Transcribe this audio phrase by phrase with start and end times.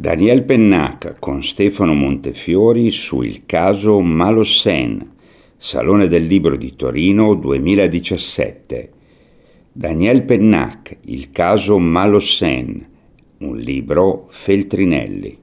[0.00, 5.16] Daniel Pennac con Stefano Montefiori su Il caso Malossen,
[5.58, 8.92] Salone del Libro di Torino 2017.
[9.70, 12.88] Daniel Pennac, Il caso Malossen,
[13.40, 15.38] un libro Feltrinelli.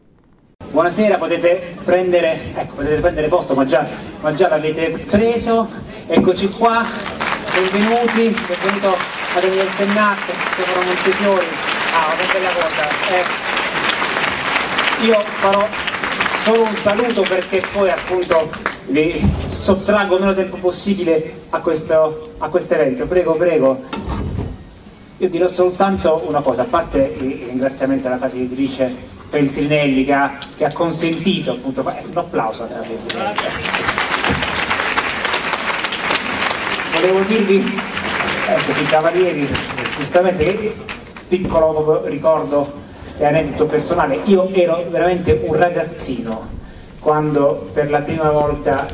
[0.71, 3.87] Buonasera, potete prendere, ecco, potete prendere posto, ma già,
[4.21, 5.69] ma già l'avete preso.
[6.07, 6.83] Eccoci qua,
[7.53, 10.17] benvenuti, benvenuto a Daniel Pennac,
[10.53, 11.45] Stefano Montefiori.
[11.93, 12.87] Ah, una bella cosa.
[13.15, 13.46] Eh,
[15.01, 15.67] io farò
[16.43, 18.49] solo un saluto perché poi appunto
[18.87, 23.05] vi sottraggo meno tempo possibile a questo, a questo evento.
[23.05, 23.83] Prego, prego.
[25.17, 30.37] Io dirò soltanto una cosa, a parte il ringraziamento alla casa editrice Feltrinelli che ha,
[30.55, 33.35] che ha consentito appunto, un applauso a Feltrinelli.
[36.93, 37.79] Volevo dirvi,
[38.47, 39.47] ecco Cavalieri,
[39.97, 40.75] giustamente,
[41.27, 42.85] piccolo ricordo
[43.17, 46.55] e aneddoto personale, io ero veramente un ragazzino
[46.99, 48.85] quando per la prima volta,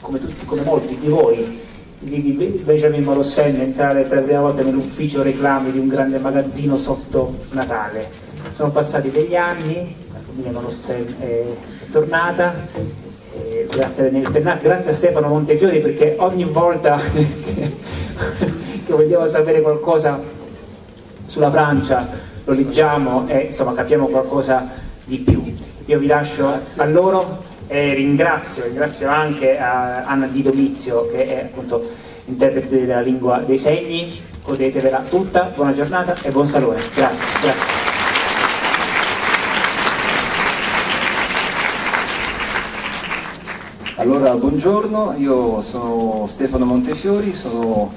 [0.00, 1.60] come, tutti, come molti di voi,
[1.98, 7.34] vidi Benjamin Morossen entrare per la prima volta nell'ufficio reclami di un grande magazzino sotto
[7.50, 8.22] Natale.
[8.50, 11.44] Sono passati degli anni, la famiglia Morossen è
[11.90, 12.54] tornata,
[13.36, 17.72] eh, grazie a Daniele Pennac, grazie a Stefano Montefiori perché ogni volta che
[18.86, 20.22] vogliamo sapere qualcosa
[21.26, 24.68] sulla Francia lo leggiamo e insomma capiamo qualcosa
[25.04, 25.42] di più.
[25.86, 31.90] Io vi lascio a loro e ringrazio, ringrazio anche Anna Di Domizio che è appunto
[32.26, 36.80] interprete della lingua dei segni, godetevela tutta, buona giornata e buon salone.
[36.94, 37.40] Grazie.
[37.40, 37.82] grazie.
[43.96, 47.92] Allora, buongiorno, io sono Stefano Montefiori, sono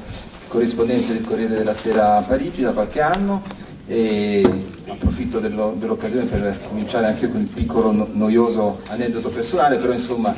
[0.48, 3.42] corrispondente del Corriere della Sera a Parigi da qualche anno
[3.88, 4.46] e
[4.88, 10.36] approfitto dell'occasione per cominciare anche con il piccolo no, noioso aneddoto personale, però insomma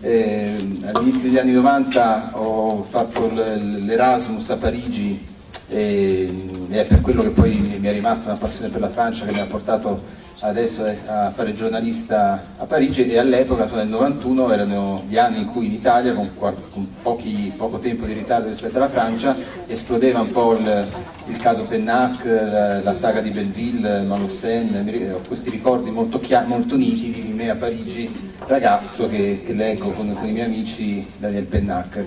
[0.00, 5.26] eh, all'inizio degli anni 90 ho fatto l'Erasmus a Parigi
[5.68, 9.24] e, e è per quello che poi mi è rimasta una passione per la Francia
[9.24, 15.04] che mi ha portato adesso a fare giornalista a Parigi e all'epoca, nel 91, erano
[15.06, 18.88] gli anni in cui in Italia, con, con pochi, poco tempo di ritardo rispetto alla
[18.88, 19.36] Francia,
[19.66, 20.86] esplodeva un po' il,
[21.26, 27.26] il caso Pennac, la, la, saga di Belleville, Malossen, ho questi ricordi molto, molto, nitidi
[27.26, 32.04] di me a Parigi, ragazzo che, che leggo con, con, i miei amici Daniel Pennac.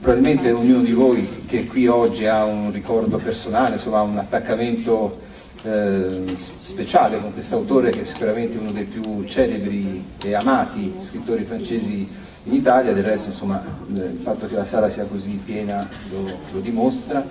[0.00, 5.26] Probabilmente ognuno di voi che qui oggi ha un ricordo personale, insomma, un attaccamento
[5.62, 6.22] eh,
[6.62, 12.08] speciale con questo autore che è sicuramente uno dei più celebri e amati scrittori francesi
[12.44, 16.60] in Italia, del resto insomma, il fatto che la sala sia così piena lo, lo
[16.60, 17.24] dimostra.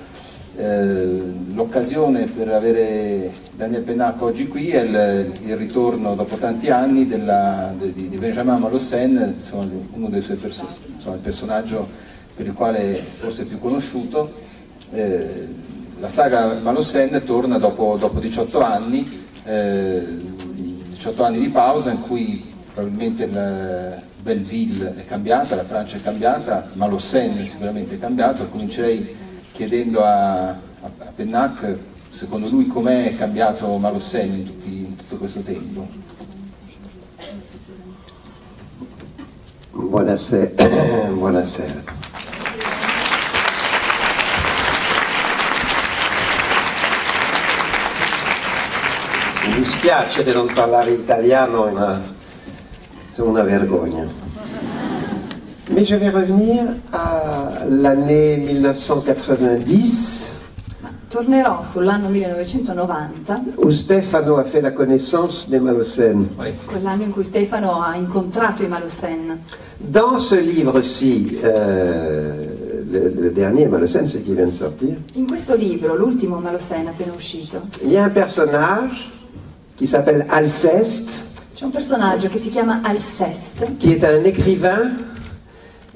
[0.56, 1.22] Eh,
[1.54, 7.74] l'occasione per avere Daniel Pennac oggi qui è il, il ritorno dopo tanti anni della,
[7.78, 11.88] di, di, Benjamin Malossen, insomma, uno dei suoi perso- insomma, il personaggio
[12.36, 14.34] per il quale forse è più conosciuto.
[14.92, 15.66] Eh,
[16.00, 20.06] la saga Malossen torna dopo, dopo 18 anni, eh,
[20.90, 26.70] 18 anni di pausa in cui probabilmente il Belleville è cambiata, la Francia è cambiata,
[26.74, 29.16] Malossen sicuramente è cambiato, comincerei
[29.52, 31.78] chiedendo a, a, a Pennac
[32.10, 35.88] secondo lui com'è cambiato Malossen in, in tutto questo tempo.
[39.72, 41.10] Buonasera.
[41.14, 41.97] Buonasera.
[49.58, 52.00] Dispiace di non parlare italiano, ma
[53.10, 54.06] c'est una vergogna.
[55.72, 60.36] Mais je vais revenir à l'année 1990.
[61.10, 63.56] Tornerò sull'anno 1990.
[63.56, 66.30] Où Stefano a fait la connaissance des Malossen.
[66.66, 69.40] Quell'anno in cui Stefano ha incontrato i Malossen.
[69.78, 72.46] Dans ce livre-ci, euh,
[72.90, 74.96] le, le, dernier Malossen, ce qui vient de sortir.
[75.16, 77.62] In questo libro, l'ultimo Malossen appena uscito.
[77.82, 79.16] Il y a un personnage
[79.78, 81.26] qui s'appelle Alceste.
[81.56, 83.76] C'è un personaggio che si chiama Alceste.
[83.80, 84.92] Qui est un écrivain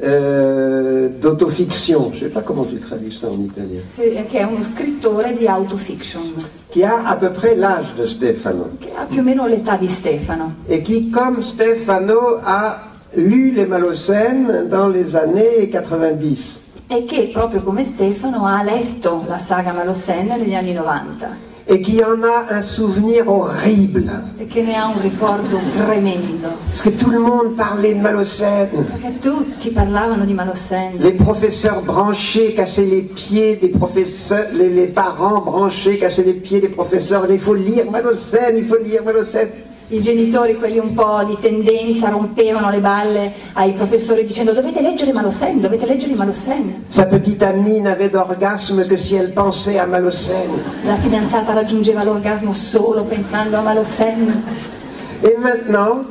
[0.04, 2.12] euh, d'autofiction.
[2.12, 3.82] Je ne sais pas comment tu traduis ça en italien.
[3.96, 6.22] che è uno scrittore di autofiction.
[6.70, 8.70] Qui a à peu près l'âge de Stefano.
[8.80, 10.54] Che ha più o meno l'età di Stefano.
[10.68, 16.60] Et qui, comme Stefano, a lu les Malocènes dans les années 90.
[16.88, 22.04] E che, proprio come Stefano, ha letto la saga Malossenne negli anni 90 et qui
[22.04, 24.10] en a un souvenir horrible.
[24.40, 26.50] E che ne ha un ricordo tremendo.
[26.66, 28.70] Parce que tout le monde parlait de Malocène.
[28.70, 30.98] Perché tutti parlavano di Malocène.
[31.00, 36.60] Les professeurs branchés cassaient les pieds des professeurs, les, les parents branchés cassaient les pieds
[36.60, 37.26] des professeurs.
[37.30, 39.50] Il faut lire Malocène, il faut lire Malocène.
[39.94, 45.12] I genitori, quelli un po' di tendenza, rompevano le balle ai professori dicendo dovete leggere
[45.12, 46.86] Malocène, dovete leggere Malocène.
[46.88, 50.64] Sa petite amie n'avait d'orgasme que si elle pensait à Malocène.
[50.86, 54.42] La fidanzata raggiungeva l'orgasmo solo pensando a Malocène.
[55.24, 56.06] Et maintenant,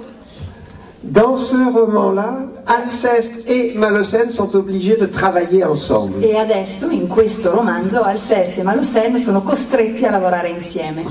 [1.03, 6.23] dans ce roman-là, Alceste et Malocène sont obligés de travailler ensemble.
[6.23, 11.05] E adesso, in questo romanzo, Alceste e Malocène sono costretti a lavorare insieme.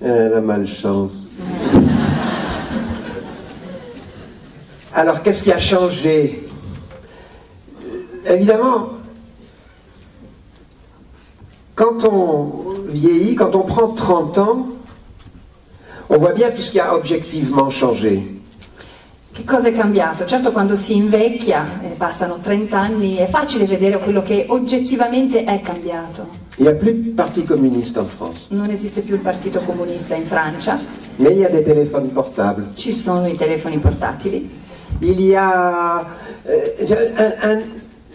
[0.00, 1.28] Euh, la malchance.
[4.94, 6.46] Alors, qu'est-ce qui a changé?
[7.84, 8.90] Euh, Évidemment,
[11.74, 14.66] quand on vieillit, quand on prend 30 ans,
[16.08, 18.37] on voit bien tout ce qui a objectivement changé.
[19.38, 20.24] Che cosa è cambiato?
[20.24, 25.60] Certo quando si invecchia, e passano 30 anni, è facile vedere quello che oggettivamente è
[25.60, 26.26] cambiato.
[26.56, 30.16] Il n'y a plus de parti communiste en France, Non esiste più il Partito Comunista
[30.16, 30.76] in Francia,
[31.18, 32.66] mais il y a des téléphones portables.
[32.74, 34.50] ci sono i telefoni portatili,
[35.02, 36.04] Il y a...
[36.44, 36.74] euh,
[37.16, 37.62] un- un-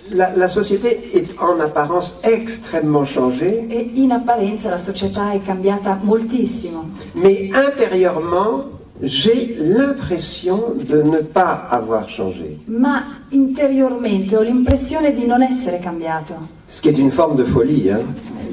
[0.09, 5.97] la, la société est en apparence extrêmement changée, e in apparenza la società è cambiata
[6.01, 12.57] moltissimo, mais intérieurement, j'ai l'impression de ne pas avoir changé.
[12.67, 16.33] ma interiormente ho l'impressione di non essere cambiato,
[16.69, 17.91] Ce qui est une forme de folie.
[17.91, 17.99] hein.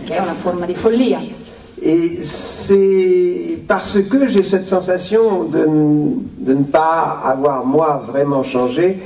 [0.05, 1.21] che è una forma di follia.
[1.83, 5.67] Et c'est parce que j'ai cette sensation de,
[6.39, 8.99] de ne pas avoir, moi, vraiment changé,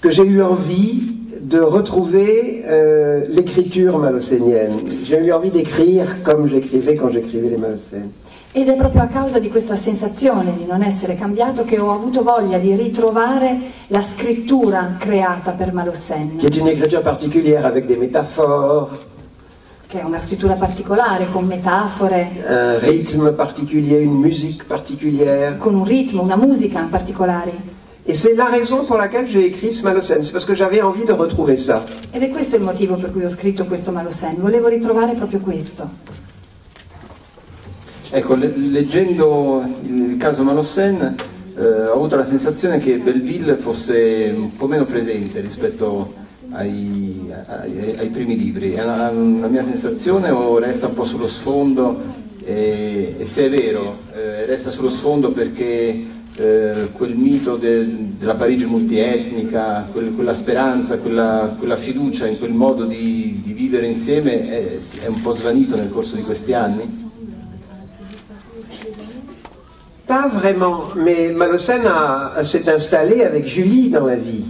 [0.00, 1.19] que j'ai eu envie
[1.50, 4.76] de retrouver euh, l'écriture malocénienne.
[5.02, 8.12] J'ai eu envie d'écrire comme j'écrivais quand j'écrivais les malocènes.
[8.52, 12.22] Ed è proprio a causa di questa sensazione di non essere cambiato che ho avuto
[12.22, 13.58] voglia di ritrovare
[13.88, 18.90] la scrittura creata per Malocène, qui est une écriture particulière avec des métaphores,
[19.86, 25.56] che è una scrittura particolare, con metafore, un rythme particulier, une musique particulière.
[25.58, 27.52] con un ritmo, una musica particolari.
[28.10, 31.04] Et c'est la raison pour laquelle j'ai écrit ce Malocène, c'est parce que j'avais envie
[31.04, 31.84] de retrouver ça.
[32.12, 35.88] Ed è questo il motivo per cui ho scritto questo Malocène, volevo ritrovare proprio questo.
[38.10, 41.14] Ecco, le- leggendo il caso Malocène
[41.56, 46.12] eh, ho avuto la sensazione che Belleville fosse un po' meno presente rispetto
[46.50, 48.72] ai, ai- ai primi libri.
[48.72, 52.18] È una, una mia sensazione o resta un po' sullo sfondo?
[52.42, 57.88] E, e se è vero, eh, resta sullo sfondo perché eh, quel mito del-
[58.18, 63.86] della Parigi multietnica, quel- quella speranza, quella, quella fiducia in quel modo di, di vivere
[63.88, 67.08] insieme è, è un po' svanito nel corso di questi anni?
[70.06, 74.42] Pas vraiment, mais Malocène a- s'est installé avec Julie dans la vie.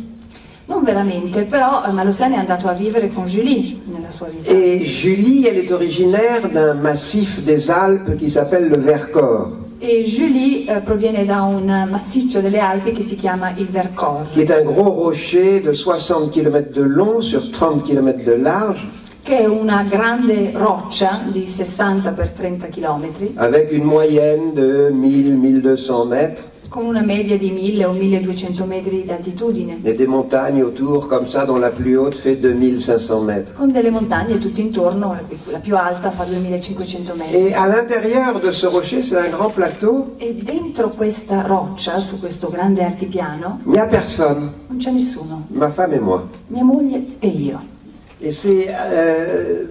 [0.66, 4.48] Non veramente, però eh, Malocène è andato a vivere con Julie nella sua vita.
[4.50, 9.50] Et Julie, elle est originaire d'un massif des Alpes qui s'appelle le Vercors,
[9.82, 14.42] E Julie eh, proviene da un massiccio delle Alpi che si chiama il Vercors, qui
[14.42, 18.86] est un gros rocher de 60 km de long sur 30 km de large,
[19.22, 26.08] che è una grande roccia di 60 x 30 km, avec une moyenne de 1000-1200
[26.08, 31.26] mètres, con una media di 1000 o 1200 metri d'altitudine, et des montagnes autour comme
[31.26, 33.52] ça, dont la plus haute fait 2500 mètres.
[33.54, 37.36] con delle montagne tutto intorno, la più- la più alta fa 2500 metri.
[37.48, 42.18] Et à l'intérieur de ce rocher, c'est un grand plateau, E dentro questa roccia, su
[42.20, 46.22] questo grande altipiano, il n'y a personne, non c'è nessuno, ma femme et moi.
[46.48, 47.58] mia moglie e io.
[48.22, 49.64] Et c'est euh,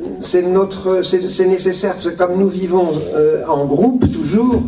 [0.51, 4.61] notre, c'est nécessaire, parce que comme nous vivons euh, en groupe toujours,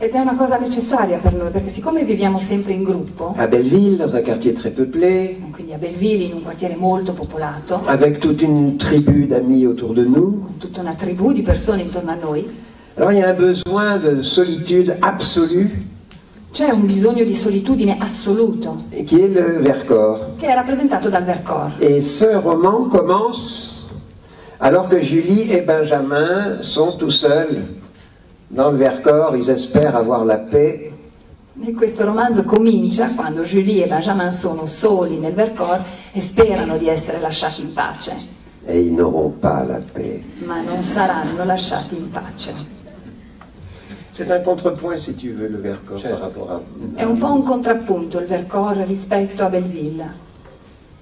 [0.00, 3.96] Ed è una cosa necessaria per noi, perché siccome viviamo sempre in gruppo, à Belleville,
[3.96, 8.44] dans un quartier très peuplé, quindi a Belleville, in un quartiere molto popolato, avec toute
[8.44, 12.48] une tribu d'amis autour de nous, con tutta una tribù di persone intorno a noi,
[12.96, 15.68] alors il y a un besoin de solitude absolue,
[16.52, 20.36] c'è un bisogno di solitudine assoluto, qui est le Vercors.
[20.38, 21.72] che è rappresentato dal Vercors.
[21.80, 23.88] Et ce roman commence
[24.60, 27.64] alors que Julie et Benjamin sont tout seuls
[28.50, 30.92] dans le Vercors, ils espèrent avoir la paix.
[31.60, 36.88] E questo romanzo comincia quando Julie e Benjamin sono soli nel Vercors e sperano di
[36.88, 38.14] essere lasciati in pace,
[38.64, 40.20] Et ils n'auront pas la paix.
[40.44, 42.76] ma non saranno lasciati in pace.
[44.12, 46.60] C'est un contrepoint, si tu veux, le Vercors par rapport à...
[46.94, 50.26] È un po' un contrappunto il Vercors rispetto a Belleville.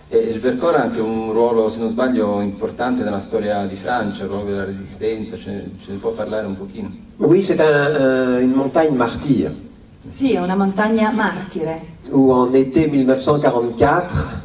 [0.08, 4.22] E il Vercors ha anche un ruolo, se non sbaglio, importante nella storia di Francia,
[4.22, 6.90] il ruolo della resistenza, ce ne, ce ne può parlare un pochino?
[7.18, 9.52] Oui, c'est un- un- une montagne martyre,
[10.08, 11.80] Sì, è una montagna martire,
[12.12, 14.44] où en été 1944,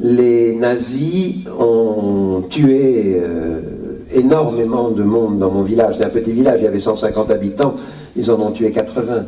[0.00, 3.60] les nazis ont tué euh,
[4.12, 5.96] énormément de monde dans mon village.
[5.98, 7.74] C'est un petit village, il y avait 150 habitants,
[8.16, 9.26] ils en ont tué 80.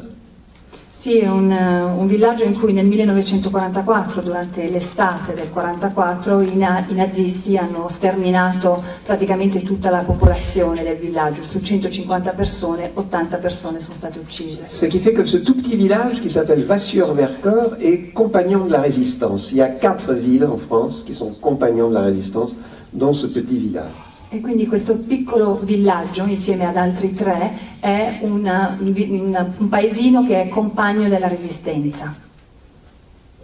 [1.00, 6.85] Sì, è un, un, villaggio in cui nel 1944, durante l'estate del 1944, i, na-
[6.90, 11.42] i, nazisti hanno sterminato praticamente tutta la popolazione del villaggio.
[11.42, 14.66] Su 150 persone, 80 persone sono state uccise.
[14.66, 18.83] Ce qui fait que ce tout petit village qui s'appelle Vassure-Vercors est compagnon de la
[18.83, 19.52] résistance.
[19.52, 22.54] Il y a quatre villes en France qui sont compagnons de la résistance,
[22.92, 24.10] dont ce petit village.
[24.33, 30.49] E quindi questo piccolo villaggio, insieme ad altri tre, è una, un paesino che è
[30.49, 32.15] compagno della resistenza.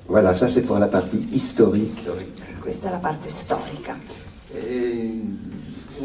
[0.06, 2.14] Voilà, ça c'est pour la partie historique.
[2.60, 3.98] Questa è la parte storica.
[4.52, 5.20] E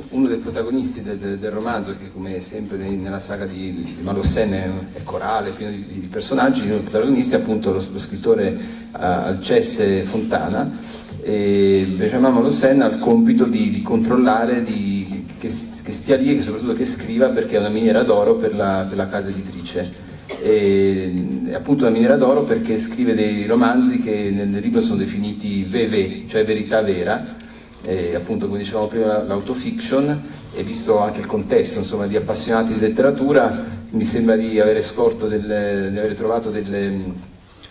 [0.09, 4.53] uno dei protagonisti del, del, romanzo, che come sempre nella saga di, di Malossen
[4.93, 8.49] è, corale, pieno di, di, personaggi, uno dei protagonisti è appunto lo, lo scrittore
[8.91, 10.79] uh, Alceste Fontana,
[11.23, 15.51] e Benjamin Molosen ha il compito di, di controllare di, che,
[15.83, 18.97] che, stia lì e soprattutto che scriva perché è una miniera d'oro per la, per
[18.97, 20.09] la casa editrice.
[20.41, 26.27] E, appunto una miniera d'oro perché scrive dei romanzi che nel libro sono definiti VV,
[26.27, 27.35] cioè verità vera,
[27.83, 30.21] e appunto come dicevamo prima l'autofiction
[30.53, 35.27] e visto anche il contesto insomma, di appassionati di letteratura mi sembra di avere scorto
[35.27, 36.99] delle, di aver trovato delle,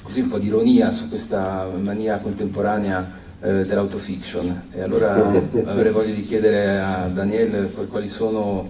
[0.03, 4.63] così un po' di ironia su questa mania contemporanea eh, dell'autofiction.
[4.73, 5.15] E allora
[5.67, 8.69] avrei voglia di chiedere a Daniel quali sono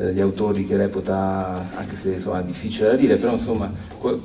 [0.00, 3.70] eh, gli autori che reputa, anche se insomma, è difficile da dire, però insomma,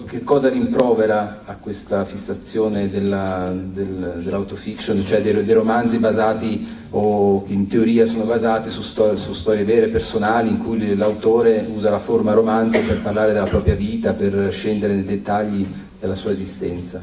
[0.07, 7.43] che cosa rimprovera a questa fissazione della, del, dell'autofiction, cioè dei, dei, romanzi basati o
[7.43, 11.89] che in teoria sono basati su, stor- su storie vere, personali, in cui l'autore usa
[11.89, 15.67] la forma romanzo per parlare della propria vita, per scendere nei dettagli
[15.99, 17.01] della sua esistenza.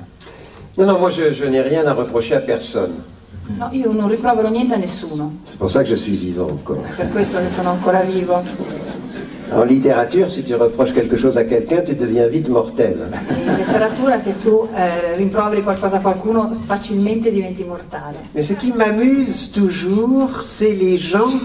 [0.77, 2.95] Non, non, moi je, je n'ai rien à reprocher à personne.
[3.59, 5.33] No, io non rimprovero niente a nessuno.
[5.47, 6.81] C'est pour ça que je suis vivant encore.
[6.97, 8.43] Per questo ne sono ancora vivo.
[9.55, 13.11] En littérature, si tu reproches quelque chose à quelqu'un, tu deviens vite mortel.
[13.47, 18.17] In letteratura, se tu eh, rimproveri qualcosa a qualcuno, facilmente diventi mortale.
[18.33, 21.39] Mais ce qui m'amuse toujours, c'est les gens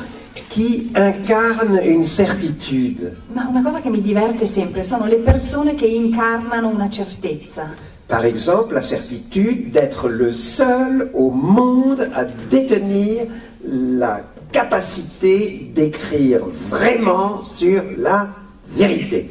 [0.50, 3.18] qui incarnent une certitude.
[3.34, 7.76] Ma una cosa che mi diverte sempre sono le persone che incarnano una certezza.
[8.08, 13.24] Par exemple, la certitude d'être le seul au monde à détenir
[13.68, 14.22] la
[14.52, 18.30] capacité d'écrire vraiment sur la
[18.70, 19.30] vérité.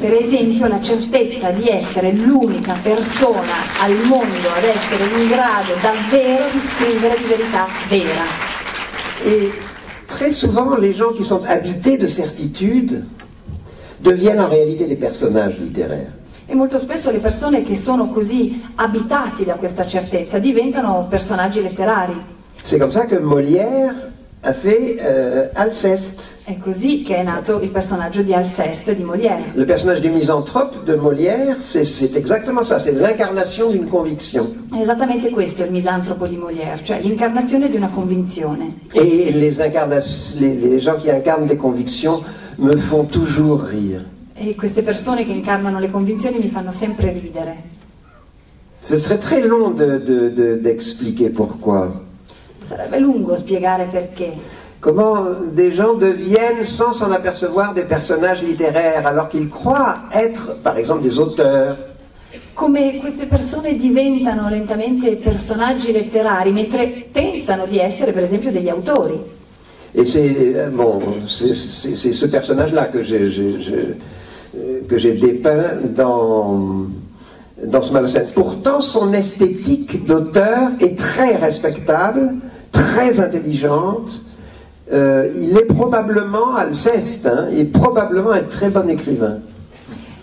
[0.00, 6.44] Per esempio la certezza di essere l'unica persona al mondo ad essere in grado davvero
[6.52, 8.22] di scrivere di verità vera.
[9.26, 9.50] Et
[10.06, 13.04] très souvent les gens qui sont habités de certitude
[13.98, 16.12] deviennent en réalité des personnages littéraires.
[16.50, 22.14] E molto spesso le persone che sono così abitati da questa certezza diventano personaggi letterari.
[22.62, 23.92] C'est comme ça que Molière
[24.40, 26.36] a fait euh, Alceste.
[26.44, 29.52] È così che è nato il personaggio di Alceste di Molière.
[29.52, 34.68] Le personnage du misanthrope de Molière, c'est exactement ça, c'est l'incarnation d'une conviction.
[34.72, 38.86] È esattamente questo il misantropo di Molière, cioè l'incarnazione di una convinzione.
[38.94, 42.22] Et les, les, les gens qui incarnent des convictions
[42.56, 44.02] me font toujours rire.
[44.40, 47.76] E queste persone che incarnano le convinzioni mi fanno sempre ridere.
[48.84, 51.90] Ce serait très long d'expliquer de, de, pourquoi.
[52.68, 54.32] Sarebbe lungo spiegare perché.
[54.78, 60.78] Comment des gens deviennent, sans s'en apercevoir, des personnages littéraires, alors qu'ils croient être, par
[60.78, 61.76] exemple, des auteurs.
[62.54, 69.36] Come queste persone diventano lentamente personaggi letterari, mentre pensano di essere, per esempio, degli autori.
[69.94, 73.94] Et c'est bon, c'est ce personnage-là que j'ai Euh,
[74.88, 76.86] que j'ai dépeint dans,
[77.80, 78.26] ce Malocène.
[78.34, 82.34] Pourtant, son esthétique d'auteur est très respectable,
[82.72, 84.20] très intelligente.
[84.90, 89.40] Euh, il est probablement Alceste, hein, il est probablement un très bon écrivain.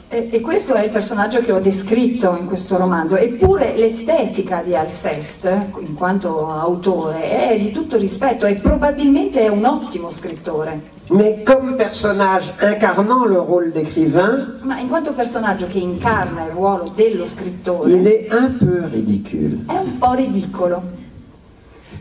[0.07, 4.75] E, e, questo è il personaggio che ho descritto in questo romanzo, eppure l'estetica di
[4.75, 10.94] Alceste, in quanto autore, è di tutto rispetto e probabilmente è un ottimo scrittore.
[11.11, 16.91] Mais comme personnage incarnant le rôle d'écrivain, ma in quanto personaggio che incarna il ruolo
[16.95, 19.65] dello scrittore, il est un peu ridicule.
[19.67, 20.81] È un po' ridicolo.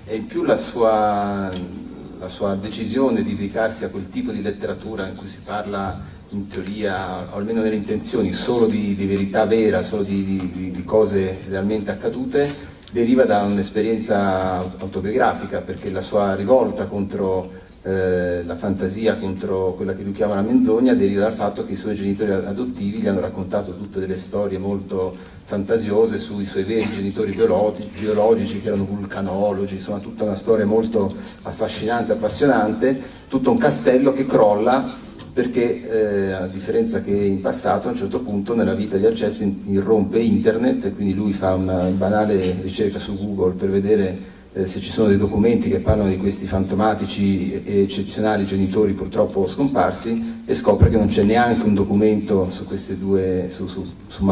[0.07, 1.51] E in più la sua,
[2.19, 6.49] la sua decisione di dedicarsi a quel tipo di letteratura in cui si parla in
[6.49, 11.41] teoria, o almeno nelle intenzioni, solo di, di verità vera, solo di, di, di cose
[11.47, 19.75] realmente accadute, deriva da un'esperienza autobiografica, perché la sua rivolta contro eh, la fantasia contro
[19.75, 23.07] quella che lui chiama la menzogna deriva dal fatto che i suoi genitori adottivi gli
[23.07, 25.15] hanno raccontato tutte delle storie molto
[25.45, 31.15] fantasiose sui suoi veri genitori biologici, biologici che erano vulcanologi, insomma tutta una storia molto
[31.43, 32.99] affascinante, appassionante,
[33.29, 35.03] tutto un castello che crolla
[35.35, 39.65] perché eh, a differenza che in passato a un certo punto nella vita di Alcesti
[39.67, 44.81] irrompe internet e quindi lui fa una banale ricerca su Google per vedere eh, se
[44.81, 50.55] ci sono dei documenti che parlano di questi fantomatici e eccezionali genitori purtroppo scomparsi e
[50.55, 54.25] scopre che non c'è neanche un documento su questi due, su, su, su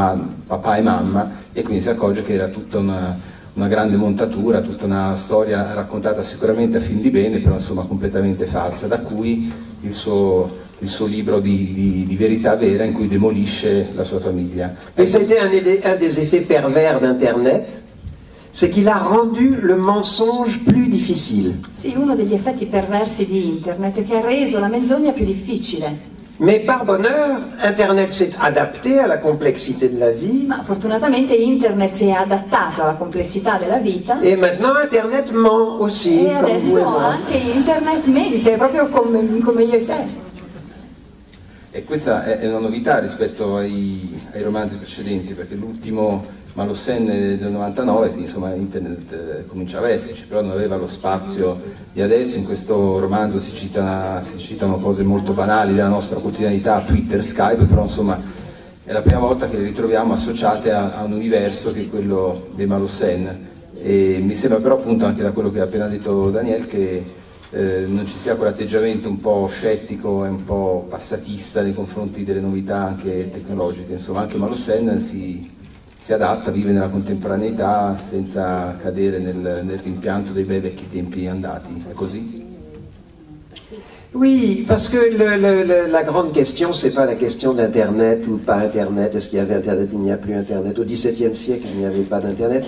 [0.47, 3.19] papà e mamma e quindi si accorge che era tutta una,
[3.55, 8.47] una, grande montatura, tutta una storia raccontata sicuramente a fin di bene, però insomma completamente
[8.47, 10.49] falsa, da cui il suo,
[10.79, 14.77] il suo libro di, di, di, verità vera in cui demolisce la sua famiglia.
[14.95, 17.82] E c'était un, un des effets pervers d'Internet
[18.53, 21.59] c'est qu'il a rendu le mensonge plus difficile.
[21.77, 26.11] Sì, uno degli effetti perversi di Internet è che ha reso la menzogna più difficile.
[26.39, 30.47] Mais par bonheur, Internet s'est adapté à la complexité de la vie.
[30.47, 34.19] Ma fortunatamente Internet si è adattato alla complessità della vita.
[34.21, 36.25] E maintenant Internet ment aussi.
[36.25, 40.31] E adesso anche Internet mente, proprio come, come io e te.
[41.75, 48.13] E questa è una novità rispetto ai, ai romanzi precedenti, perché l'ultimo Malossen del 99,
[48.17, 51.59] insomma internet eh, cominciava a esserci, però non aveva lo spazio
[51.91, 56.83] di adesso, in questo romanzo si, cita, si citano cose molto banali della nostra quotidianità,
[56.83, 58.21] Twitter, Skype, però insomma
[58.85, 62.49] è la prima volta che le ritroviamo associate a, a un universo che è quello
[62.55, 63.49] dei Malossen.
[63.81, 67.03] E mi sembra però appunto anche da quello che ha appena detto Daniel che
[67.53, 72.41] eh, non ci sia quell'atteggiamento un po' scettico e un po' passatista nei confronti delle
[72.41, 75.51] novità anche tecnologiche, insomma anche Malossen si,
[75.99, 81.85] si adatta, vive nella contemporaneità senza cadere nel, nel rimpianto dei bei vecchi tempi andati.
[81.91, 82.41] È così?
[84.15, 88.37] Oui, parce que le, le, le, la grande question, c'est pas la question d'Internet ou
[88.37, 90.79] pas Internet, est-ce qu'il y avait Internet, il n'y a plus Internet.
[90.79, 92.65] Au XVIIe siècle, il n'y avait pas d'Internet.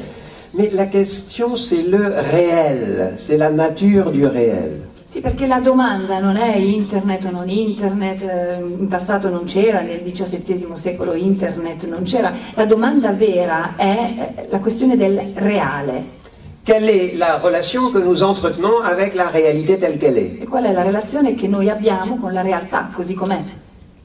[0.57, 4.83] Mais la question, c'est le réel, c'est la nature du réel.
[5.05, 9.81] Sì, perché la domanda non è internet o non internet, eh, in passato non c'era,
[9.81, 16.23] nel XVII secolo internet non c'era, la domanda vera è eh, la questione del reale.
[16.65, 20.65] Quelle est la relation que nous entretenons avec la réalité telle qu'elle est E qual
[20.65, 23.43] è la relazione che noi abbiamo con la realtà così com'è?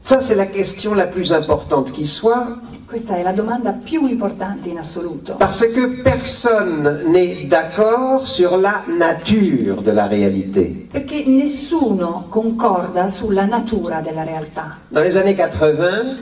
[0.02, 2.58] Ça, c'est la question la plus importante qui soit.
[2.88, 5.36] Questa è la domanda più importante in assoluto.
[5.36, 10.88] Parce que personne n'est d'accord sur la nature de la réalité.
[10.92, 14.78] Perché nessuno concorda sulla natura della realtà.
[14.90, 16.16] Dans les années 80,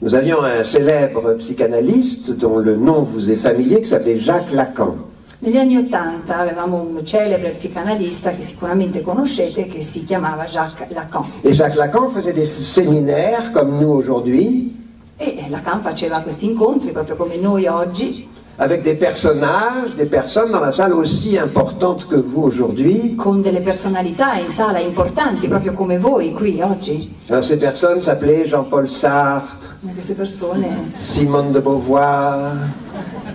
[0.00, 4.96] nous avions un célèbre psychanalyste dont le nom vous est familier, qui s'appelait Jacques Lacan.
[5.40, 11.22] Negli anni Ottanta avevamo un celebre psicanalista che sicuramente conoscete che si chiamava Jacques Lacan.
[11.42, 14.74] Et Jacques Lacan faisait des séminaires comme nous aujourd'hui.
[15.16, 18.26] E Lacan faceva questi incontri proprio come noi oggi.
[18.56, 23.14] Avec des personnages, des personnes dans la salle aussi importantes que vous aujourd'hui.
[23.14, 27.14] Con delle personalità in sala importanti, proprio come voi qui oggi.
[27.28, 32.56] Alors ces personnes s'appelaient Jean-Paul Sartre, E persone, Simone de Beauvoir,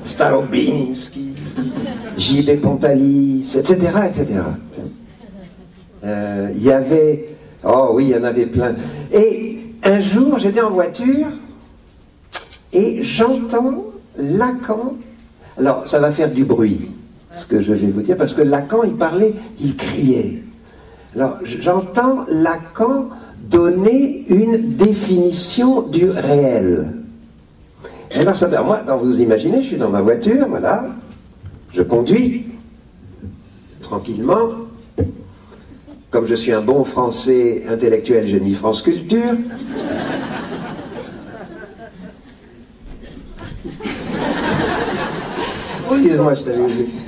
[0.03, 1.22] Starobinsky,
[2.17, 2.61] J.B.
[2.61, 3.91] Pontalis, etc.
[4.09, 4.39] etc.
[6.03, 7.29] Il y avait...
[7.63, 8.75] Oh oui, il y en avait plein.
[9.13, 11.27] Et un jour, j'étais en voiture
[12.73, 13.85] et j'entends
[14.17, 14.95] Lacan.
[15.57, 16.89] Alors, ça va faire du bruit,
[17.31, 20.43] ce que je vais vous dire, parce que Lacan, il parlait, il criait.
[21.15, 23.09] Alors, j'entends Lacan
[23.49, 26.87] donner une définition du réel.
[28.15, 30.85] Et alors, ça, moi, vous imaginez, je suis dans ma voiture, voilà,
[31.73, 32.47] je conduis
[33.81, 34.49] tranquillement.
[36.09, 39.33] Comme je suis un bon français intellectuel, j'ai mis France Culture.
[45.89, 47.02] Excuse-moi, je t'avais oublié.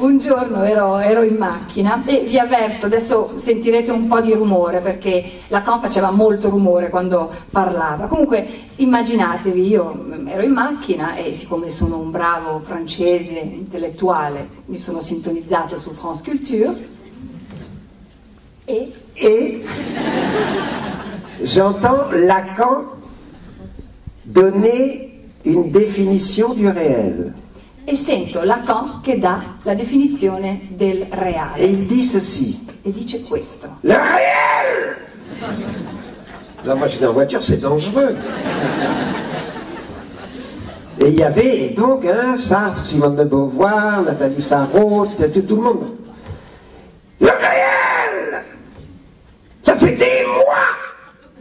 [0.00, 4.80] Un giorno ero, ero in macchina e vi avverto, adesso sentirete un po' di rumore
[4.80, 8.06] perché Lacan faceva molto rumore quando parlava.
[8.06, 15.00] Comunque immaginatevi, io ero in macchina e siccome sono un bravo francese intellettuale mi sono
[15.00, 16.88] sintonizzato su France Culture
[18.64, 19.62] e Et
[21.42, 22.86] j'entends Lacan
[24.24, 25.10] donner
[25.44, 27.34] une définition du réel.
[27.90, 32.64] E sento Lacan che dà la definizione del reale il dit ceci.
[32.82, 33.78] e dice questo.
[33.80, 35.08] Le réel
[36.62, 38.14] moi, j'étais en voiture, c'est dangereux.
[41.02, 45.62] Et il y avait donc hein, Sartre, Simone de Beauvoir, Nathalie Sarraute, tout, tout le
[45.62, 45.86] monde.
[47.18, 48.44] Le réel
[49.62, 50.70] Ça fait des mois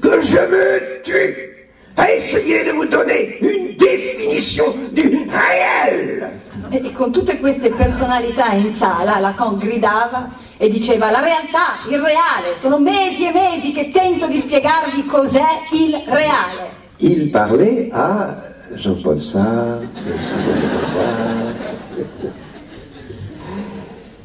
[0.02, 1.59] que je me tue
[2.00, 6.32] à essayer de vous donner une définition du réel.
[6.72, 12.00] E e con tutte queste personalità in sala Lacan gridava e diceva la realtà, il
[12.00, 16.78] reale, sono mesi e mesi che tento di spiegarvi cos'è il reale.
[17.00, 18.36] Il parlait à
[18.76, 19.88] Jean-Paul Sartre,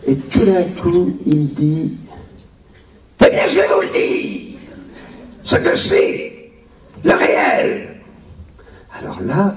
[0.07, 1.97] et tout d'un coup il dit
[3.21, 4.59] Eh bien, je vais vous le dire
[5.43, 6.24] ce que c'est,
[7.05, 7.95] le réel.
[8.99, 9.55] Alors là,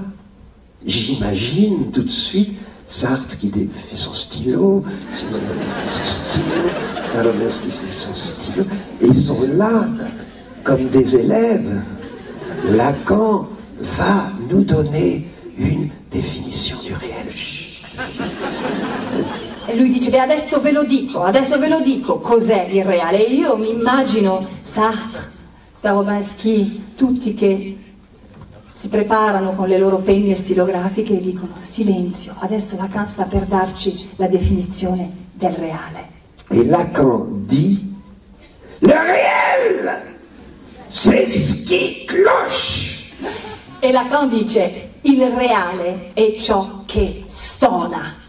[0.86, 2.58] j'imagine tout de suite
[2.88, 6.46] Sartre qui fait son stylo, Simon qui fait son stylo,
[7.04, 8.64] Stanislavski qui fait son stylo,
[9.02, 9.88] et ils sont là
[10.64, 11.82] comme des élèves.
[12.70, 13.48] Lacan
[13.82, 17.28] va nous donner une définition du réel.
[19.70, 23.28] E lui dice, beh adesso ve lo dico, adesso ve lo dico cos'è il reale?
[23.28, 23.76] E io mi
[24.64, 25.37] Sartre,
[25.78, 27.78] Starobinsky, tutti che
[28.74, 34.10] si preparano con le loro penne stilografiche e dicono, silenzio, adesso Lacan sta per darci
[34.16, 36.16] la definizione del reale.
[36.50, 37.80] Et Lacan dit
[38.80, 40.02] Le réel,
[40.90, 43.12] c'est ce qui cloche.
[43.80, 48.27] E Lacan dice, il reale è ciò che stona.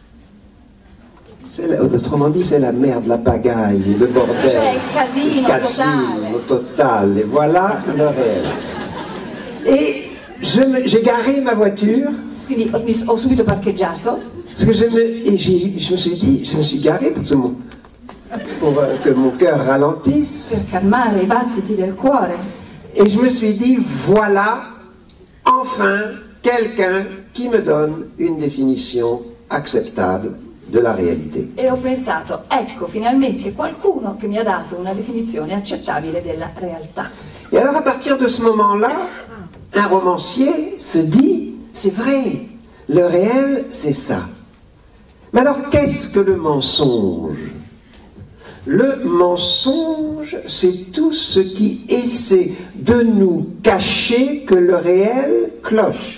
[1.59, 4.37] C'est la- autrement dit, c'est la merde, la pagaille, le bordel.
[4.45, 7.19] Il casino Casino total.
[7.19, 8.45] Et voilà le réel.
[9.67, 10.05] Et
[10.41, 12.11] je me- j'ai garé ma voiture
[12.47, 12.71] Quindi
[13.09, 14.19] ho, subito parcheggiato
[14.55, 17.25] parce que je me, et j'ai- je me suis dit, je me suis garé pour,
[17.25, 17.55] que mon,
[18.61, 20.55] pour, euh, que mon cœur ralentisse.
[20.71, 22.37] per calmare i battiti del cuore
[22.95, 24.61] Et je me suis dit, voilà
[25.45, 25.99] enfin
[26.41, 30.39] quelqu'un qui me donne une définition acceptable
[30.69, 31.51] de la réalité.
[31.55, 37.11] e ho pensato, ecco finalmente qualcuno che mi ha dato una definizione accettabile della realtà.
[37.51, 39.09] Et alors à partir de ce moment-là,
[39.75, 42.23] un romancier se dit, c'est vrai,
[42.89, 44.29] le réel, c'est ça.
[45.33, 47.39] Mais alors qu'est-ce que le mensonge?
[48.67, 56.18] Le mensonge, c'est tout ce qui essaie de nous cacher que le réel cloche.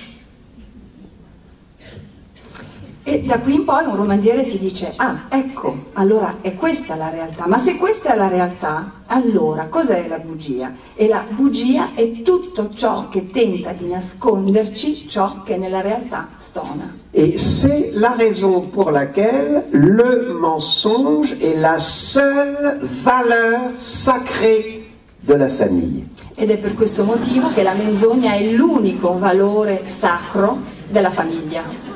[3.11, 7.11] E da qui in poi un romanziere si dice, ah ecco, allora è questa la
[7.11, 10.73] realtà, ma se questa è la realtà, allora cos'è la bugia?
[10.95, 16.95] E la bugia è tutto ciò che tenta di nasconderci ciò che nella realtà stona.
[17.11, 24.87] Et c'est la raison pour laquelle le mensonge est la seule valeur sacrée
[25.19, 26.07] de la famille.
[26.37, 31.90] Ed è per questo motivo che la menzogna è l'unico valore sacro della famiglia.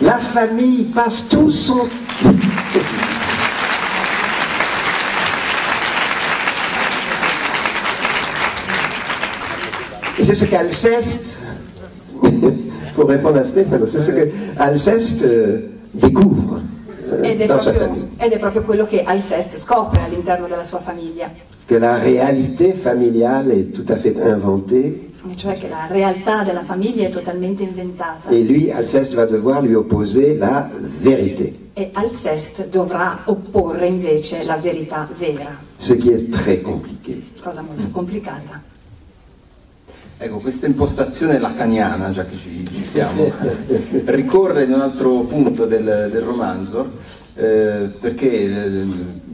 [0.00, 1.88] La famille passe tout son...
[10.18, 11.40] Et c'est ce qu'Alceste,
[12.94, 15.58] pour répondre à Stéphano, c'est ce que Alceste euh,
[15.92, 16.60] découvre
[17.12, 18.08] euh, Ed è, dans sa proprio, famille.
[18.18, 21.28] ed è proprio quello che Alceste scopre all'interno della sua famiglia,
[21.66, 25.13] Que la réalité familiale est tout à fait inventée.
[25.30, 28.28] E cioè che la realtà della famiglia è totalmente inventata.
[28.30, 34.56] Et lui, Alceste va devoir lui opposer la vérité, E Alceste dovrà opporre invece la
[34.56, 37.18] verità vera, ce qui est très compliqué.
[37.42, 38.62] cosa molto complicata.
[40.16, 43.28] Ecco, questa impostazione lacaniana, già che ci, ci siamo,
[44.06, 46.92] ricorre in un altro punto del, del romanzo,
[47.34, 48.86] eh, perché eh,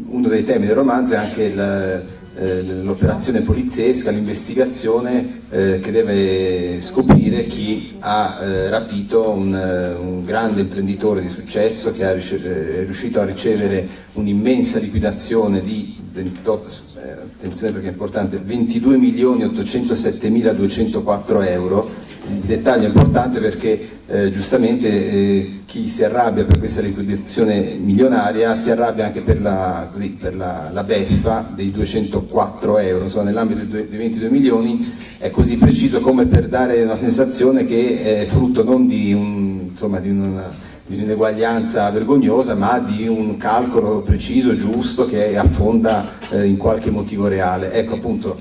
[0.06, 2.04] uno dei temi del romanzo è anche il,
[2.36, 10.24] eh, l'operazione poliziesca, l'investigazione eh, che deve scoprire chi ha eh, rapito un, eh, un
[10.24, 17.10] grande imprenditore di successo che eh, è riuscito a ricevere un'immensa liquidazione di 28, eh,
[17.10, 22.08] attenzione perché è importante, 22 milioni 807 mila 204 euro.
[22.28, 28.70] Il dettaglio importante perché eh, giustamente eh, chi si arrabbia per questa liquidazione milionaria si
[28.70, 33.68] arrabbia anche per la, così, per la, la beffa dei 204 euro, insomma nell'ambito dei
[33.68, 38.64] due- dei 22 milioni è così preciso come per dare una sensazione che è frutto
[38.64, 45.06] non di, un, insomma, di una di un'eguaglianza vergognosa, ma di un calcolo preciso, giusto,
[45.06, 47.72] che affonda eh, in qualche motivo reale.
[47.72, 48.36] Ecco appunto,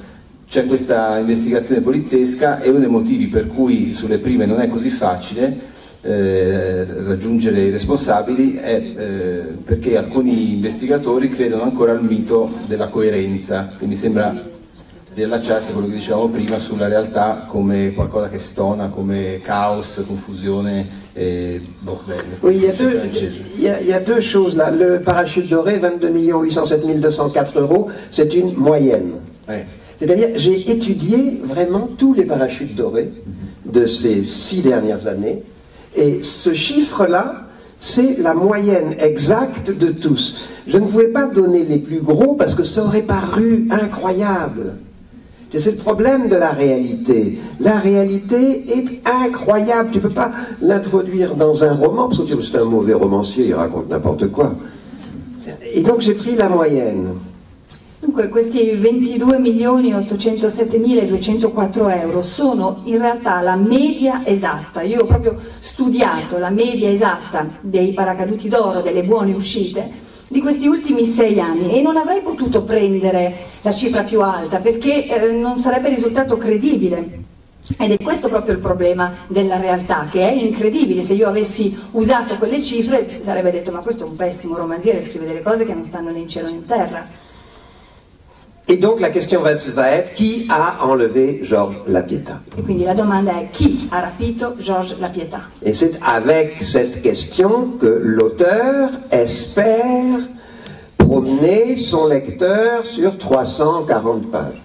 [0.50, 4.90] c'è questa investigazione poliziesca e uno dei motivi per cui sulle prime non è così
[4.90, 12.88] facile eh, raggiungere i responsabili è eh, perché alcuni investigatori credono ancora al mito della
[12.88, 14.34] coerenza, che mi sembra
[15.14, 21.08] riallacciarsi a quello che dicevamo prima sulla realtà come qualcosa che stona, come caos, confusione
[21.12, 22.38] e bordello.
[22.40, 23.42] Oui, il y, a deux, francese.
[23.56, 24.70] il, y a, il y a deux choses là.
[24.70, 29.20] Le parachute doré, 22 807 204 euros, c'est une moyenne.
[29.50, 29.66] Eh,
[30.00, 33.12] C'est-à-dire, j'ai étudié vraiment tous les parachutes dorés
[33.66, 35.44] de ces six dernières années.
[35.96, 37.48] Et ce chiffre-là,
[37.82, 40.50] c'est la moyenne exacte de tous.
[40.68, 44.76] Je ne pouvais pas donner les plus gros parce que ça aurait paru incroyable.
[45.52, 47.40] C'est le problème de la réalité.
[47.60, 49.90] La réalité est incroyable.
[49.92, 50.32] Tu ne peux pas
[50.62, 54.56] l'introduire dans un roman, parce que c'est un mauvais romancier, il raconte n'importe quoi.
[55.74, 57.16] Et donc j'ai pris la moyenne.
[58.00, 64.84] Dunque questi 22 milioni 807.204 euro sono in realtà la media esatta.
[64.84, 70.68] Io ho proprio studiato la media esatta dei paracaduti d'oro, delle buone uscite di questi
[70.68, 75.60] ultimi sei anni e non avrei potuto prendere la cifra più alta perché eh, non
[75.60, 77.26] sarebbe risultato credibile.
[77.78, 81.02] Ed è questo proprio il problema della realtà, che è incredibile.
[81.02, 85.26] Se io avessi usato quelle cifre sarebbe detto ma questo è un pessimo romanziere, scrive
[85.26, 87.28] delle cose che non stanno né in cielo né in terra.
[88.72, 93.32] Et donc la question va être qui a enlevé Georges Lapieta E quindi la domanda
[93.32, 95.42] è chi ha rapito Georges Lapieta?
[95.64, 100.20] Et c'est avec cette question que l'auteur espère
[100.98, 104.62] promener son lecteur sur 340 pages.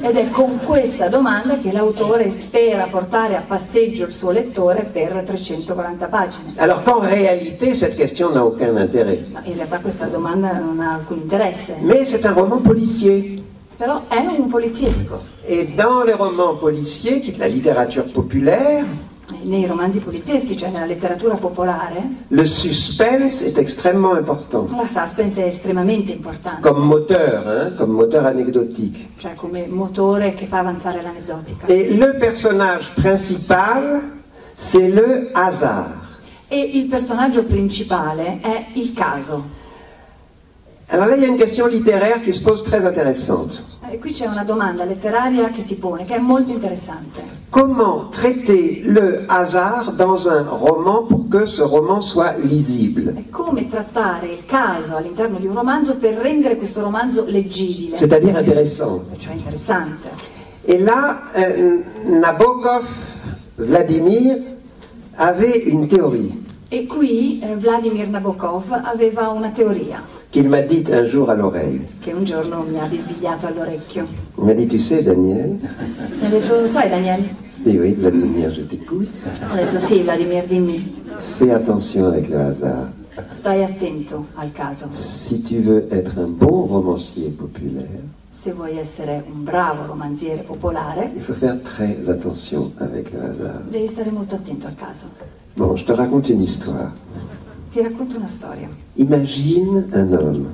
[0.00, 5.22] Ed è con questa domanda che l'autore spera portare a passeggio il suo lettore per
[5.24, 6.52] 340 pagine.
[6.56, 9.24] Alors qu'en réalité, cette question n'a aucun intérêt.
[9.32, 11.72] Ma in realtà questa domanda non ha alcun interesse.
[11.82, 13.43] Mais c'est un roman policier.
[13.76, 15.22] Però è un poliziesco.
[15.46, 19.12] Et dans les romans policiers, qui est la littérature populaire,
[19.44, 24.70] Nei romanzi polizieschi, cioè nella letteratura popolare, le suspense est extrêmement important.
[24.76, 29.08] la suspense è estremamente importante, Comme moteur, hein, comme moteur anecdotique.
[29.16, 31.66] cioè come motore che fa avanzare l'aneddotica.
[31.66, 34.02] Et le personnage principal,
[34.56, 35.94] c'est le hasard.
[36.48, 39.42] E il personaggio principale è il caso.
[40.90, 43.62] Alors là, il y a une question littéraire qui se pose très intéressante.
[43.90, 47.22] E qui c'è una domanda letteraria che si pone, che è molto interessante.
[47.48, 53.68] Comment traiter le hasard dans un roman pour que ce roman soit lisible È come
[53.68, 59.00] trattare il caso all'interno di un romanzo per rendere questo romanzo leggibile, C'est-à-dire intéressant.
[59.16, 60.08] cioè interessante.
[60.66, 62.84] Et là, euh, Nabokov,
[63.56, 64.36] Vladimir,
[65.16, 70.02] avait une théorie E qui eh, Vladimir Nabokov aveva una teoria
[70.34, 71.80] qu'il m'a dite un jour à l'oreille.
[72.00, 74.04] che un giorno mi ha bisbigliato all'orecchio.
[74.38, 75.56] Il m'a dit, tu sais, Daniel?
[76.20, 77.22] Mi ha detto, sai Daniel?
[77.64, 79.08] Oui, oui, Vladimir, je t'écoute.
[79.52, 80.92] Ho detto, sì Vladimir, dimmi,
[81.38, 82.88] Fais attention avec le hasard.
[83.28, 84.86] stai attento al caso.
[84.92, 91.12] Si tu veux être un bon romancier populaire, Se vuoi essere un bravo romanziere popolare,
[91.14, 93.62] il faut faire très attention avec le hasard.
[93.70, 95.06] devi stare molto attento al caso.
[95.54, 96.92] Bon, je te raconte une histoire.
[97.74, 98.68] Ti racconto una storia.
[98.92, 100.46] Imagine un homme.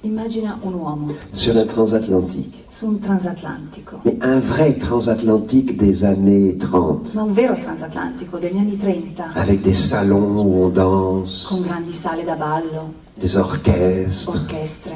[0.00, 1.14] Immagina un uomo.
[1.30, 7.34] Sur un transatlantique, su un transatlantico, mais un vrai transatlantique des années 30, ma un
[7.34, 12.34] vero transatlantico degli anni 30, avec des salons où on danse, con grandi sale da
[12.34, 14.34] ballo, des orchestres.
[14.34, 14.92] orchestre.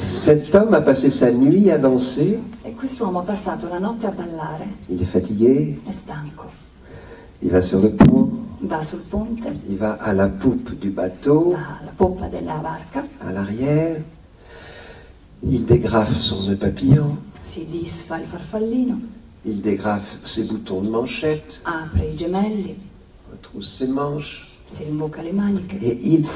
[0.00, 4.10] Cet homme a passé sa nuit à danser, E quest'uomo ha passato la notte a
[4.10, 6.50] ballare, il est fatigué, è stanco.
[7.42, 11.50] il va sur le pont, Va sul ponte, il va à la poupe du bateau,
[11.50, 14.00] va alla poppa della barca, à l'arrière,
[15.42, 18.98] il dégrafe son nœud papillon, si disfa il farfallino,
[19.44, 22.76] il dégrafe ses boutons de manchette, apre i gemelli,
[23.30, 25.76] retrousse ses manches, si rimbocca le maniche.
[25.82, 26.26] Et il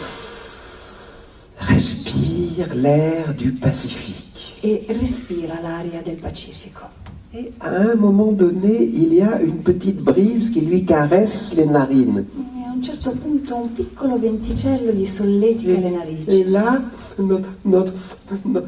[1.60, 4.26] respire l'air du Pacifique.
[4.60, 7.07] e respira l'aria del Pacifico.
[7.34, 11.66] Et à un moment donné, il y a une petite brise qui lui caresse les
[11.66, 12.24] narines.
[12.56, 16.44] E a un certo punto un piccolo venticello gli solletica le Et narici.
[16.44, 16.80] là,
[17.18, 17.92] notre, notre,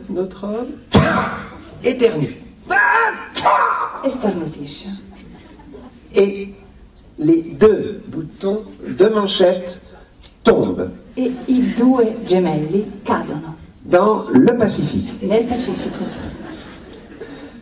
[0.08, 0.66] notre, homme
[1.82, 2.36] éternue.
[4.04, 5.04] e starnutisce.
[6.14, 6.52] Et
[7.18, 9.80] les deux boutons de manchette
[10.42, 15.22] tombent E i due gemelli cadono dans le Pacifique.
[15.22, 16.04] nel Pacifico.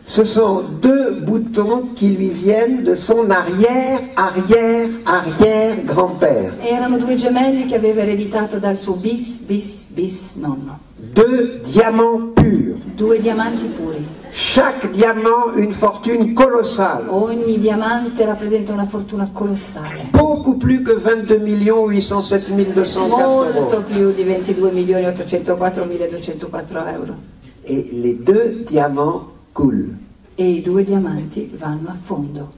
[0.09, 6.51] Ce sont deux boutons qui lui viennent de son arrière, arrière, arrière grand-père.
[6.63, 10.79] Erano due gemelli che aveva ereditato dal suo bis, bis, bis nonno.
[10.95, 12.77] Deux diamants purs.
[12.95, 14.03] Due diamanti puri.
[14.31, 17.07] Chaque diamant une fortune colossale.
[17.09, 20.07] Ogni diamante rappresenta una fortuna colossale.
[20.09, 23.83] Beaucoup plus que 22 807 204 Molto euros.
[23.85, 27.13] più di 22 milioni 804 204 euro.
[27.61, 29.97] Et les deux diamants coulent
[30.35, 32.49] E i due diamanti vanno a fondo,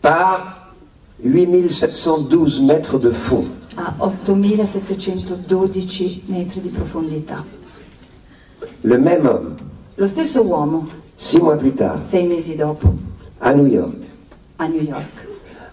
[0.00, 0.72] par
[1.20, 3.46] 8712 mètres de fond.
[3.74, 7.44] a 8712 metri di profondità.
[8.82, 9.54] Le même homme,
[9.96, 12.94] Lo stesso uomo, six mois plus tard, sei mesi dopo,
[13.40, 13.94] à New York,
[14.56, 15.26] a New York,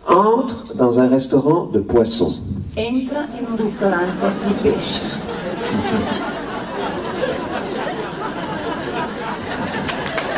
[0.08, 2.42] entre dans un restaurant de poissons.
[2.76, 5.02] Entra in un ristorante di pesce.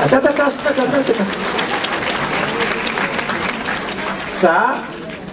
[0.03, 1.25] Attends, attends, attends, attends, attends.
[4.27, 4.75] Ça,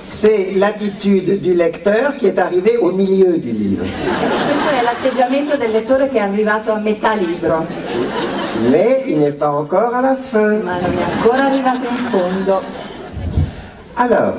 [0.04, 3.84] c'est l'attitude du lecteur qui est arrivé au milieu du livre.
[3.84, 7.66] Questo è l'atteggiamento del lettore che è arrivato a metà libro,
[8.70, 10.60] Mais il n'est pas encore à la fin.
[10.62, 12.62] ma non è ancora arrivato in fondo.
[13.94, 14.34] Alors,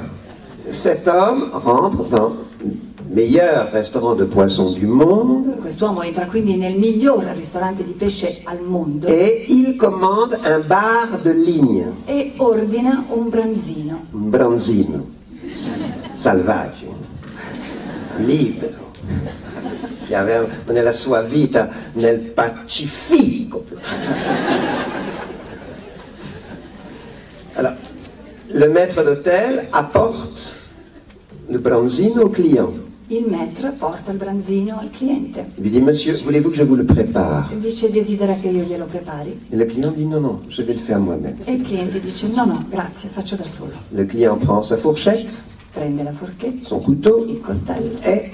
[0.70, 2.34] cet homme rentre dans
[3.10, 8.62] meilleur restaurant de poissons du monde Quest'uomo entra quindi nel miglior ristorante di pesce al
[8.62, 14.06] mondo et il commande un bar de ligne, e ordina un branzino.
[14.12, 15.08] un branzino,
[16.13, 16.88] selvagge,
[18.17, 18.91] libero,
[20.06, 23.65] che aveva nella sua vita nel Pacifico.
[27.54, 27.76] Alors,
[28.48, 30.54] le maître d'hôtel apporte
[31.48, 32.88] le branzino au client.
[33.12, 36.76] Il maître porta il branzino al cliente Il lui dit, monsieur, voulez-vous que je vous
[36.76, 39.32] le prépare e dice desidera che io glielo prepari.
[39.50, 41.38] Et le client dit, non, non, je vais le faire moi-même.
[41.43, 43.72] E il cliente dice no, no, grazie, faccio da solo.
[43.89, 45.32] Le client prend sa fourchette,
[45.72, 48.32] Prende la forchetta, son couteau, il coltello et,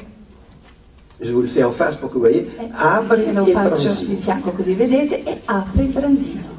[1.21, 3.77] je vous le fais en face pour que vous voyez, apre e lo il faccio
[3.77, 4.19] di branzino.
[4.19, 6.53] fianco così vedete e apre il branzino.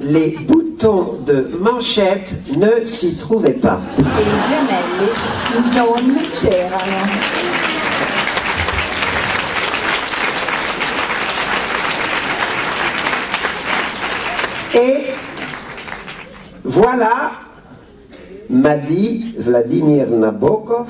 [0.00, 0.44] Les
[0.82, 3.80] de manchette ne s'y trouvaient pas.
[5.76, 5.94] Non.
[14.74, 15.04] Et
[16.64, 17.32] voilà,
[18.50, 20.88] m'a dit Vladimir Nabokov,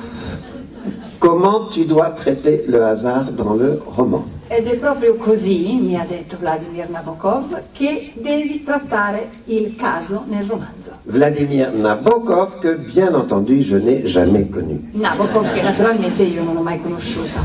[1.19, 4.25] comment tu dois traiter le hasard dans le roman.
[4.47, 10.43] Ed è proprio così, mi ha detto Vladimir Nabokov, che devi trattare il caso nel
[10.45, 10.91] romanzo.
[11.05, 14.79] Vladimir Nabokov, que bien entendu je n'ai jamais connu.
[14.91, 17.39] Nabokov che naturalmente io non ho mai conosciuto.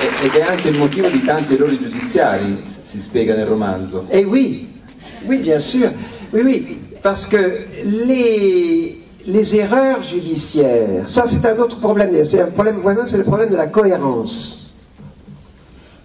[0.00, 4.04] E- Ed è anche il motivo di tanti errori giudiziari, si spiega nel romanzo.
[4.08, 4.68] Et oui,
[5.26, 5.90] oui, bien sûr.
[6.32, 7.36] Oui, oui, parce que
[7.84, 13.24] les, les erreurs judiciaires, ça c'est un autre problème, c'est un problème voisin, c'est le
[13.24, 14.60] problème de la cohérence.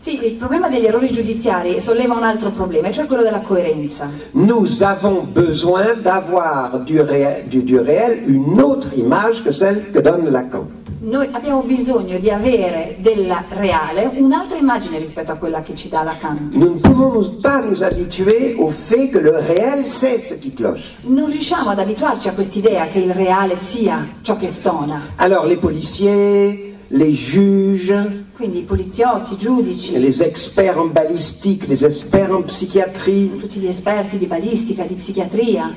[0.02, 4.10] Sì, il problema degli errori giudiziari solleva un altro problema, cioè quello della coerenza.
[4.32, 10.00] Nous avons besoin d'avoir du, réel- du- du réel une autre image que celle que
[10.00, 10.66] donne Lacan.
[11.10, 16.04] Noi abbiamo bisogno di avere del reale un'altra immagine rispetto a quella che ci dà
[16.04, 16.52] Lacan.
[16.54, 20.98] Nous ne pouvons pas nous habituer au fait que le réel c'est ce qui cloche.
[21.08, 25.02] Non riusciamo ad abituarci a quest'idea che il reale sia ciò che stona.
[25.16, 27.92] Alors les policiers, les juges,
[28.36, 33.68] Quindi i poliziotti, i giudici, les experts en balistique, les experts en psychiatrie, tutti gli
[33.68, 35.74] esperti di balistica, di psichiatria,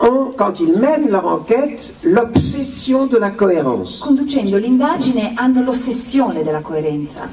[0.00, 4.00] ont, quand ils mènent leur enquête, l'obsession de la cohérence.
[4.00, 7.28] conducendo l'indagine hanno l'ossessione della coerenza.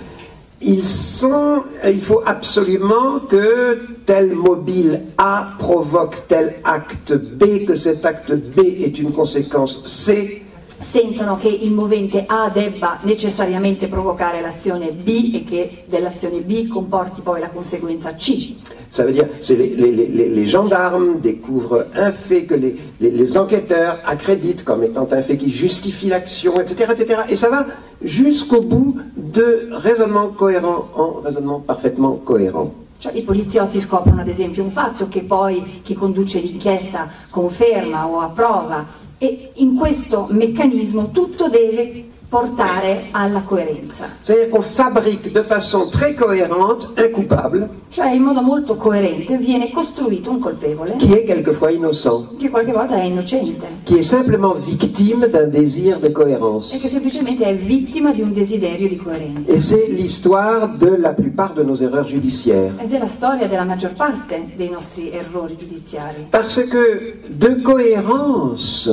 [0.61, 8.05] Ils sont, il faut absolument que tel mobile A provoque tel acte B, que cet
[8.05, 10.44] acte B est une conséquence C.
[10.77, 17.21] Sentono che il movente A debba necessariamente provocare l'azione B e che dell'azione B comporti
[17.21, 18.53] poi la conseguenza C.
[18.89, 23.37] Ça veut dire, c'est les, les- les- gendarmes découvrent un fait que les, les- les
[23.37, 27.21] enquêteurs accréditent comme étant un fait qui justifie l'action, etc., etc.
[27.29, 27.65] Et ça va
[28.01, 32.71] jusqu'au bout de raisonnement cohérent en raisonnement parfaitement cohérent.
[32.99, 38.19] Cioè, I poliziotti scoprono ad esempio un fatto che poi chi conduce l'inchiesta conferma o
[38.19, 38.85] approva
[39.25, 44.09] e in questo meccanismo tutto deve portare alla coerenza.
[44.21, 49.71] C'est-à-dire qu'on fabrique de façon très cohérente un coupable Cioè in modo molto coerente viene
[49.71, 54.53] costruito un colpevole qui est quelquefois innocent, che qualche volta è innocente qui est simplement
[54.53, 56.77] victime d'un désir de e cohérence.
[56.77, 59.53] che semplicemente è vittima di un desiderio di coerenza.
[59.53, 62.73] Et c'est l'histoire de la plupart de nos erreurs judiciaires.
[62.79, 66.27] Ed è la storia della maggior parte dei nostri errori giudiziari.
[66.29, 68.89] Parce que de cohérence,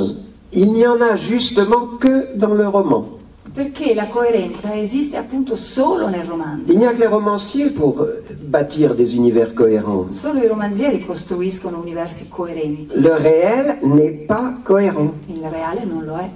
[0.53, 3.21] il n'y en a justement que dans le roman.
[3.55, 6.73] Perché la coerenza esiste appunto solo nel romanzo.
[6.73, 8.09] Il n'y a que les romanciers pour
[8.41, 10.11] bâtir des univers cohérents.
[10.11, 12.99] Solo i romanzieri costruiscono universi coerenti.
[12.99, 15.13] Le réel n'est pas cohérent.
[15.27, 16.31] Il reale non lo è.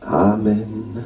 [0.00, 1.04] Amen.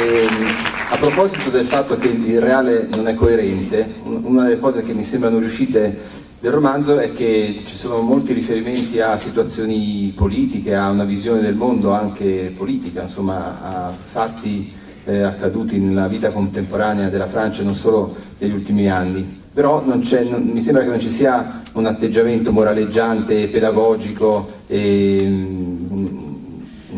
[0.00, 4.94] Ehm, a proposito del fatto che il reale non è coerente, una delle cose che
[4.94, 10.88] mi sembrano riuscite del romanzo è che ci sono molti riferimenti a situazioni politiche, a
[10.88, 14.72] una visione del mondo anche politica, insomma a fatti
[15.04, 19.40] eh, accaduti nella vita contemporanea della Francia non solo negli ultimi anni.
[19.52, 26.27] Però non non, mi sembra che non ci sia un atteggiamento moraleggiante, pedagogico, e, mm,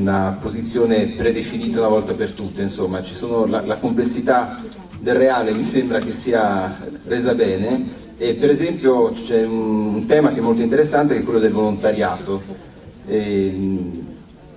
[0.00, 3.02] una posizione predefinita una volta per tutte, insomma,
[3.46, 4.62] la, la complessità
[4.98, 10.38] del reale mi sembra che sia resa bene e per esempio c'è un tema che
[10.38, 12.42] è molto interessante che è quello del volontariato.
[13.06, 14.08] E,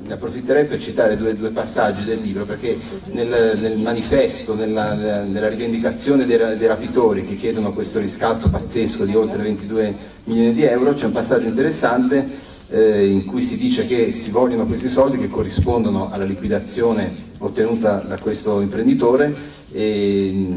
[0.06, 2.78] ne approfitterei per citare due, due, passaggi del libro perché
[3.12, 9.16] nel, nel manifesto, nella, nella rivendicazione dei, dei, rapitori che chiedono questo riscatto pazzesco di
[9.16, 12.28] oltre 22 milioni di euro c'è un passaggio interessante
[12.74, 17.98] eh, in cui si dice che si vogliono questi soldi che corrispondono alla liquidazione ottenuta
[18.00, 19.36] da questo imprenditore
[19.72, 20.48] e,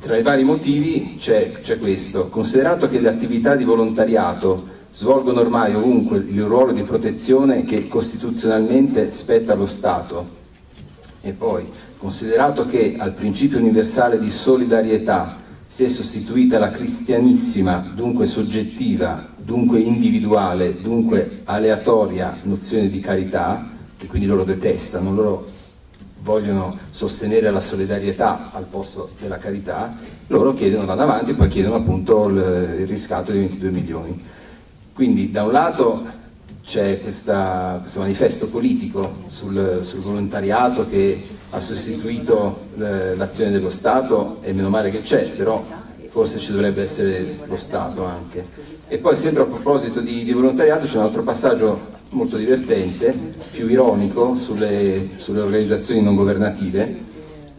[0.00, 5.74] tra i vari motivi c'è, c'è questo, considerato che le attività di volontariato svolgono ormai
[5.74, 10.42] ovunque il ruolo di protezione che costituzionalmente spetta allo Stato.
[11.20, 11.66] E poi,
[11.98, 19.80] considerato che al principio universale di solidarietà si è sostituita la cristianissima, dunque soggettiva, dunque
[19.80, 25.52] individuale, dunque aleatoria nozione di carità, che quindi loro detestano, loro
[26.24, 29.94] vogliono sostenere la solidarietà al posto della carità,
[30.28, 34.24] loro chiedono, vanno avanti e poi chiedono appunto il, riscatto di 22 milioni.
[34.94, 36.06] Quindi da un lato
[36.64, 41.22] c'è questa, questo manifesto politico sul, sul, volontariato che
[41.54, 45.64] ha sostituito l'azione dello Stato e meno male che c'è, però
[46.08, 48.44] forse ci dovrebbe essere lo Stato anche.
[48.88, 53.14] E poi sempre a proposito di, di volontariato c'è un altro passaggio molto divertente,
[53.52, 57.12] più ironico sulle, sulle organizzazioni non governative,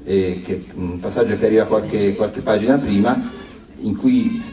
[0.03, 3.31] eh, che, un passaggio che arriva qualche, qualche pagina prima,
[3.79, 4.43] in cui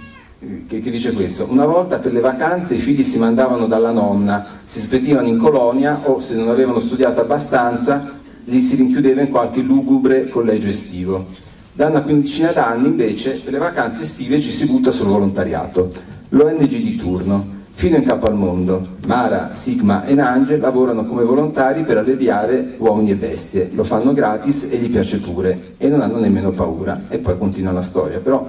[0.69, 4.61] che, che, dice questo, una volta per le vacanze i figli si mandavano dalla nonna,
[4.67, 9.61] si spedivano in colonia o se non avevano studiato abbastanza li si rinchiudeva in qualche
[9.61, 11.27] lugubre collegio estivo.
[11.73, 15.93] Da una quindicina d'anni invece per le vacanze estive ci si butta sul volontariato,
[16.29, 21.83] l'ONG di turno Fino in capo al mondo, Mara, Sigma e Nange lavorano come volontari
[21.83, 26.21] per alleviare uomini e bestie, lo fanno gratis e gli piace pure e non hanno
[26.21, 27.07] nemmeno paura.
[27.09, 28.21] E poi continua la storia.
[28.21, 28.47] Però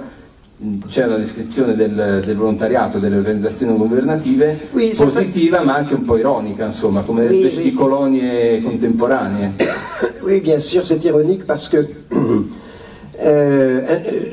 [0.87, 6.05] c'è una descrizione del, del, volontariato delle organizzazioni non governative oui, positiva ma anche un
[6.05, 7.63] po' ironica, insomma, come oui, specie oui.
[7.63, 9.53] di colonie contemporanee.
[10.23, 11.85] Oui, bien sûr, c'est ironique parce que
[13.21, 13.81] euh,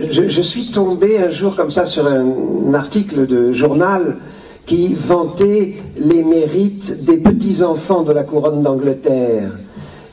[0.09, 4.19] je, je, suis tombé un jour comme ça sur un article de journal
[4.67, 9.51] qui vantait les mérites des petits-enfants de la couronne d'Angleterre,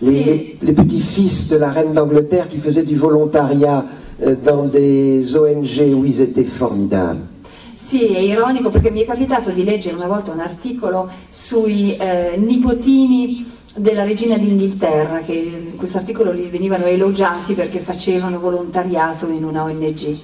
[0.01, 4.06] les, les petits-fils de la reine d'Angleterre qui faisaient du volontariat euh,
[4.43, 7.35] dans des ONG où ils étaient formidables.
[7.87, 12.35] Sì, è ironico perché mi è capitato di leggere una volta un articolo sui eh,
[12.35, 13.45] nipotini
[13.77, 19.63] della regina d'Inghilterra, che in questo articolo li venivano elogiati perché facevano volontariato in una
[19.63, 20.17] ONG.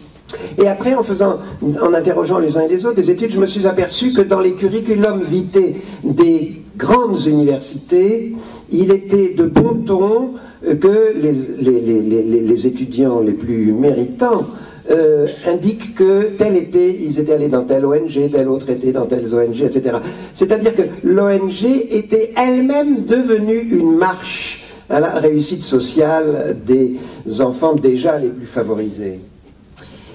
[0.57, 3.45] Et après, en faisant, en interrogeant les uns et les autres des études, je me
[3.45, 8.33] suis aperçu que dans les curriculums vitae des grandes universités,
[8.71, 10.33] il était de bon ton
[10.63, 14.45] que les, les, les, étudiants les plus méritants
[14.89, 19.05] euh, indiquent que tel été, ils étaient allés dans telle ONG, tel autre était dans
[19.05, 19.97] telle ONG, etc.
[20.33, 26.97] C'est-à-dire que l'ONG était elle-même devenue une marche à la réussite sociale des
[27.41, 29.19] enfants déjà les plus favorisés.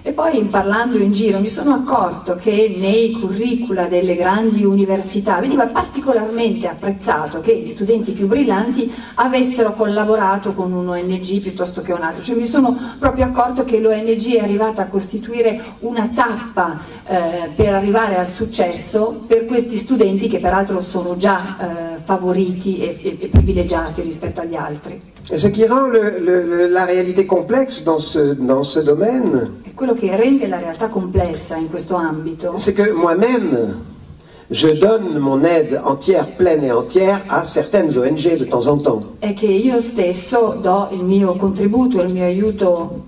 [0.09, 5.67] E poi parlando in giro mi sono accorto che nei curricula delle grandi università veniva
[5.67, 12.01] particolarmente apprezzato che gli studenti più brillanti avessero collaborato con un ONG piuttosto che un
[12.01, 17.51] altro, cioè mi sono proprio accorto che l'ONG è arrivata a costituire una tappa eh,
[17.55, 23.17] per arrivare al successo per questi studenti che peraltro sono già eh, favoriti e, e,
[23.21, 25.17] e privilegiati rispetto agli altri.
[25.37, 29.51] Ce qui rend le, le, la réalité complexe dans ce, dans ce domaine,
[32.57, 33.74] c'est que moi-même,
[34.51, 39.01] je donne mon aide entière, pleine et entière à certaines ONG de temps en temps.
[39.20, 43.05] è che io stesso do il mio contributo, il mio aiuto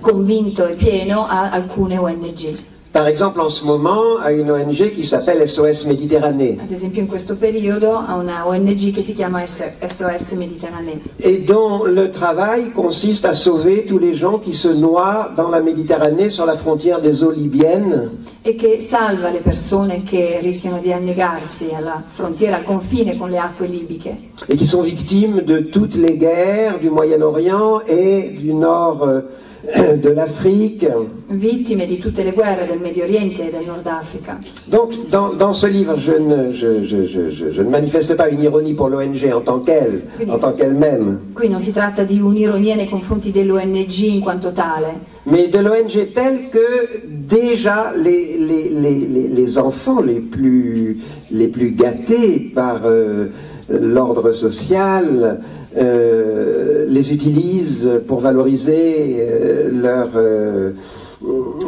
[0.00, 2.56] convinto e pieno a alcune ONG.
[2.92, 6.58] Par exemple, en ce moment, à une ONG qui s'appelle SOS Méditerranée.
[6.60, 11.00] Ad esempio, in questo periodo a una ONG che si chiama SOS Méditerranée.
[11.20, 15.60] Et dont le travail consiste à sauver tous les gens qui se noient dans la
[15.60, 18.10] Méditerranée sur la frontière des eaux libyennes.
[18.42, 23.38] e che salva le persone che rischiano di annegarsi alla frontiera, al confine con le
[23.38, 24.16] acque libiche.
[24.48, 29.20] et qui sont victimes de toutes les guerres du Moyen-Orient et du nord euh,
[30.02, 30.88] de l'Afrique.
[31.28, 34.38] vittime di tutte le guerre del Medio Oriente e del Nord Africa.
[34.66, 38.74] Donc, dans, dans ce livre, je ne, je- je- je- ne manifeste pas une ironie
[38.74, 42.88] pour l'ONG en tant qu'elle, en tant qu'elle-même, Qui non si tratta di un'ironia nei
[42.88, 44.94] confronti dell'ONG in quanto tale,
[45.24, 50.98] mais de l'ONG telle que déjà les, les, les, les- enfants les plus,
[51.30, 53.26] les plus gâtés par euh,
[53.68, 55.40] l'ordre social
[55.74, 60.72] les utilisent pour valoriser euh, leur, euh,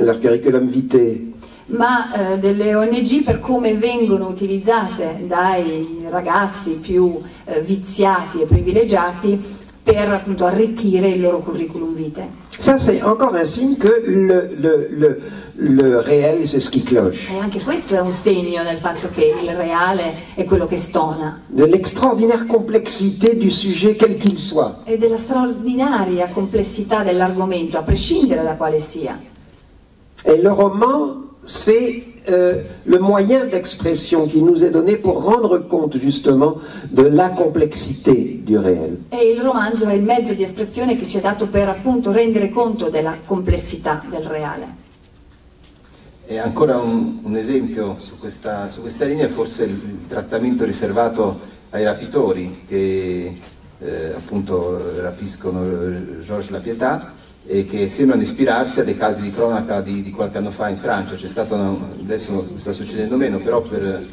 [0.01, 1.33] leur curriculum vitae.
[1.67, 9.41] ma eh, delle ONG per come vengono utilizzate dai ragazzi più eh, viziati e privilegiati
[9.83, 12.29] per appunto arricchire il loro curriculum vitae.
[12.63, 15.21] Ça, c'est encore un signe que le, le, le,
[15.57, 17.29] le réel, c'est ce qui cloche.
[17.29, 21.41] E anche questo è un segno del fatto che il reale è quello che stona
[21.49, 24.77] De l'extraordinaire complexité du sujet, quel qu'il soit.
[24.85, 29.19] e della straordinaria complessità dell'argomento, a prescindere da quale sia.
[30.25, 35.99] Et le roman, c'est euh, le moyen d'expression qui nous est donné pour rendre compte
[35.99, 36.59] justement
[36.91, 38.99] de la complexité du réel.
[39.11, 42.49] E il romanzo è il mezzo di espressione che ci è dato per appunto rendere
[42.51, 44.81] conto della complessità del reale.
[46.27, 51.41] E ancora un, un esempio su questa, su questa linea è forse il, trattamento riservato
[51.71, 53.39] ai rapitori che
[53.79, 55.63] eh, appunto rapiscono
[56.23, 57.13] Georges Lapietà
[57.45, 60.77] e che sembrano ispirarsi a dei casi di cronaca di, di qualche anno fa in
[60.77, 61.17] Francia.
[61.55, 64.07] Una- adesso sta succedendo meno, però per-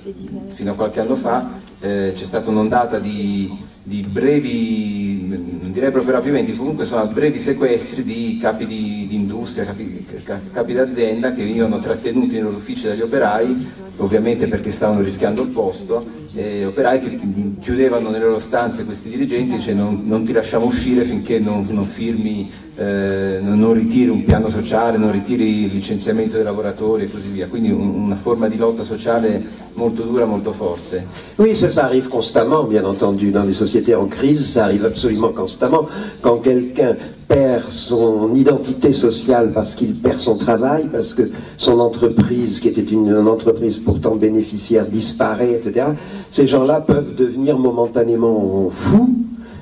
[0.53, 3.49] fino a qualche anno fa eh, c'è stata un'ondata di,
[3.83, 5.27] di brevi,
[5.61, 10.39] non direi proprio rapimenti, comunque sono brevi sequestri di capi di, di industria, capi, ca-
[10.53, 16.05] capi d'azienda che venivano trattenuti uffici dagli operai, ovviamente perché stavano rischiando il posto,
[16.35, 17.19] e operai che
[17.59, 21.85] chiudevano nelle loro stanze questi dirigenti dicendo non, non ti lasciamo uscire finché non, non
[21.85, 27.11] firmi, eh, non, non ritiri un piano sociale, non ritiri il licenziamento dei lavoratori e
[27.11, 27.47] così via.
[27.47, 29.43] Quindi un- una forma di lotta sociale
[29.73, 31.07] molto dura, molto forte.
[31.37, 33.31] Oui, ça, ça arrive constamment, bien entendu.
[33.31, 35.87] Dans les sociétés en crise, ça arrive absolument constamment.
[36.21, 36.95] Quand quelqu'un
[37.29, 41.21] perd son identité sociale parce qu'il perd son travail, parce que
[41.57, 45.85] son entreprise, qui était une, entreprise pourtant bénéficiaire, disparaît, etc.,
[46.31, 49.15] ces gens-là peuvent devenir momentanément fous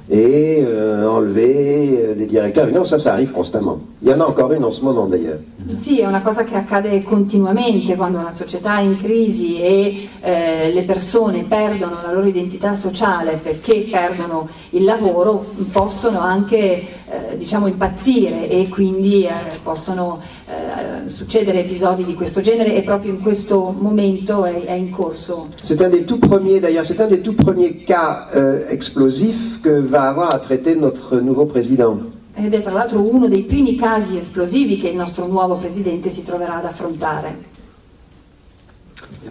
[0.09, 2.71] et euh, enlever euh, des directeurs.
[2.71, 3.79] Non, ça, ça arrive constamment.
[4.01, 5.39] Il y en a encore une en ce moment d'ailleurs.
[5.75, 10.71] Sì, è una cosa che accade continuamente quando una società è in crisi e eh,
[10.71, 17.67] le persone perdono la loro identità sociale perché perdono il lavoro, possono anche eh, diciamo
[17.67, 23.73] impazzire e quindi eh, possono eh, succedere episodi di questo genere e proprio in questo
[23.77, 25.49] momento è, è in corso.
[25.63, 29.79] C'est un des tout premiers, d'ailleurs, c'est un des tout premiers cas euh, explosifs que
[29.79, 31.97] va avoir à traiter notre nouveau président.
[32.39, 36.21] Ed è tra l'altro uno dei primi casi esplosivi che il nostro nuovo presidente si
[36.23, 37.35] troverà ad affrontare.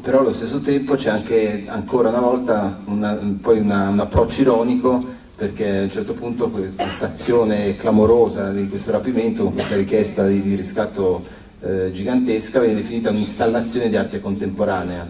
[0.03, 5.05] Però allo stesso tempo c'è anche ancora una volta una- poi una- un approccio ironico
[5.37, 10.43] perché a un certo punto que- questa azione clamorosa di questo rapimento, questa richiesta di,
[10.43, 11.23] di riscatto
[11.63, 15.09] eh, gigantesca, viene definita un'installazione di arte contemporanea.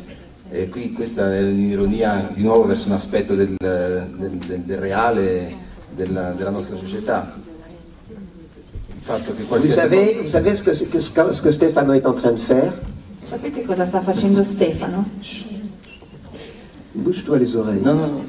[0.50, 4.06] E qui questa è un'ironia di nuovo verso un aspetto del, del-
[4.38, 5.54] del- del reale
[5.94, 7.34] della, della nostra società.
[9.08, 12.32] Il Vous savez, vous savez ce, que, ce que- ce que Stefano est en train
[12.32, 12.72] de faire?
[13.30, 15.04] Sapete cosa sta facendo Stefano?
[16.94, 17.82] Bouge-toi les oreilles.
[17.84, 18.22] No, no, no.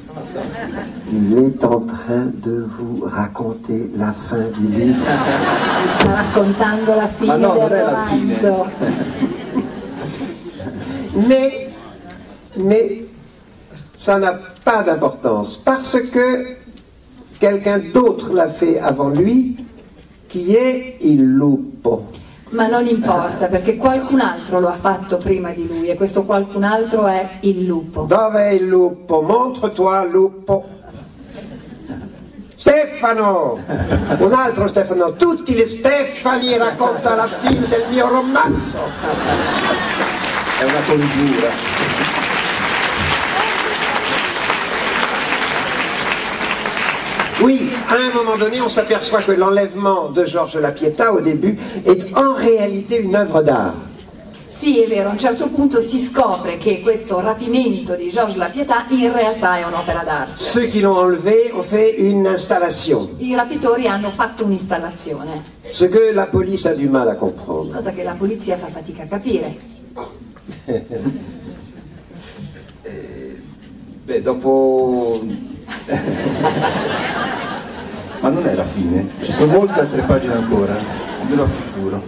[1.12, 5.04] Il est en train de vous raconter la fin du livre.
[5.04, 8.34] Mi sta raccontando la fine Ma no, del non è la fine.
[8.40, 8.66] romanzo.
[11.26, 11.70] Mais,
[12.56, 13.04] mais
[13.96, 16.46] ça n'a pas d'importance parce que
[17.40, 19.56] quelqu'un d'autre l'a fait avant lui,
[20.28, 22.10] qui est il lupo.
[22.50, 26.64] Ma non importa perché qualcun altro lo ha fatto prima di lui e questo qualcun
[26.64, 28.02] altro è il lupo.
[28.02, 29.20] Dove è il lupo?
[29.20, 30.68] Montre-toi, lupo.
[32.54, 33.58] Stefano!
[34.18, 38.78] Un altro Stefano, tutti gli Stefani racconta la fine del mio romanzo.
[40.58, 41.87] È una congiura.
[47.42, 52.06] Oui, à un moment donné, on s'aperçoit que l'enlèvement de Georges Lapieta au début est
[52.16, 53.74] en réalité une œuvre d'art.
[54.50, 58.86] Sì, è vero, a un certo punto si scopre che questo rapimento di Georges Lapietà
[58.88, 60.32] in realtà è un'opera d'arte.
[60.36, 66.10] Ceux qui l'ont enlevé ont fait une installation, I rapitori hanno fatto un'installazione, ce que
[66.12, 67.72] la police a du mal à comprendre.
[67.76, 69.56] cosa che la polizia fa fatica a capire.
[70.66, 70.86] eh,
[74.02, 75.20] beh, dopo...
[78.20, 80.74] Ma non è la fine, ci sono molte altre pagine ancora,
[81.28, 82.02] ve lo assicuro.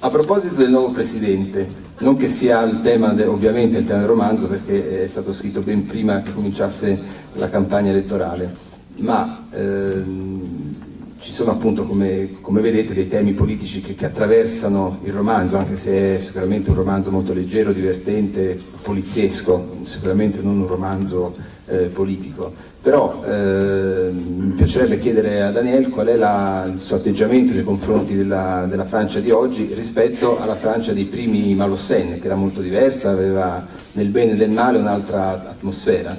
[0.00, 4.08] A proposito del nuovo presidente, non che sia il tema, de, ovviamente il tema del
[4.08, 7.00] romanzo perché è stato scritto ben prima che cominciasse
[7.34, 8.52] la campagna elettorale,
[8.96, 10.74] ma ehm,
[11.20, 15.76] ci sono appunto, come, come, vedete, dei temi politici che, che, attraversano il romanzo, anche
[15.76, 21.36] se è sicuramente un romanzo molto leggero, divertente, poliziesco, sicuramente non un romanzo
[21.66, 22.70] eh, politico.
[22.82, 28.16] Però eh, mi piacerebbe chiedere a Daniel qual è la, il suo atteggiamento nei confronti
[28.16, 33.10] della, della, Francia di oggi rispetto alla Francia dei primi Malocène, che era molto diversa,
[33.10, 36.18] aveva nel bene e nel male un'altra atmosfera.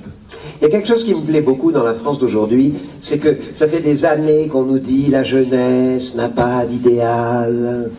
[0.62, 3.38] Il y a quelque chose qui me plaît beaucoup dans la France d'aujourd'hui, c'est que
[3.54, 7.92] ça fait des années qu'on nous dit la jeunesse n'a pas d'idéal.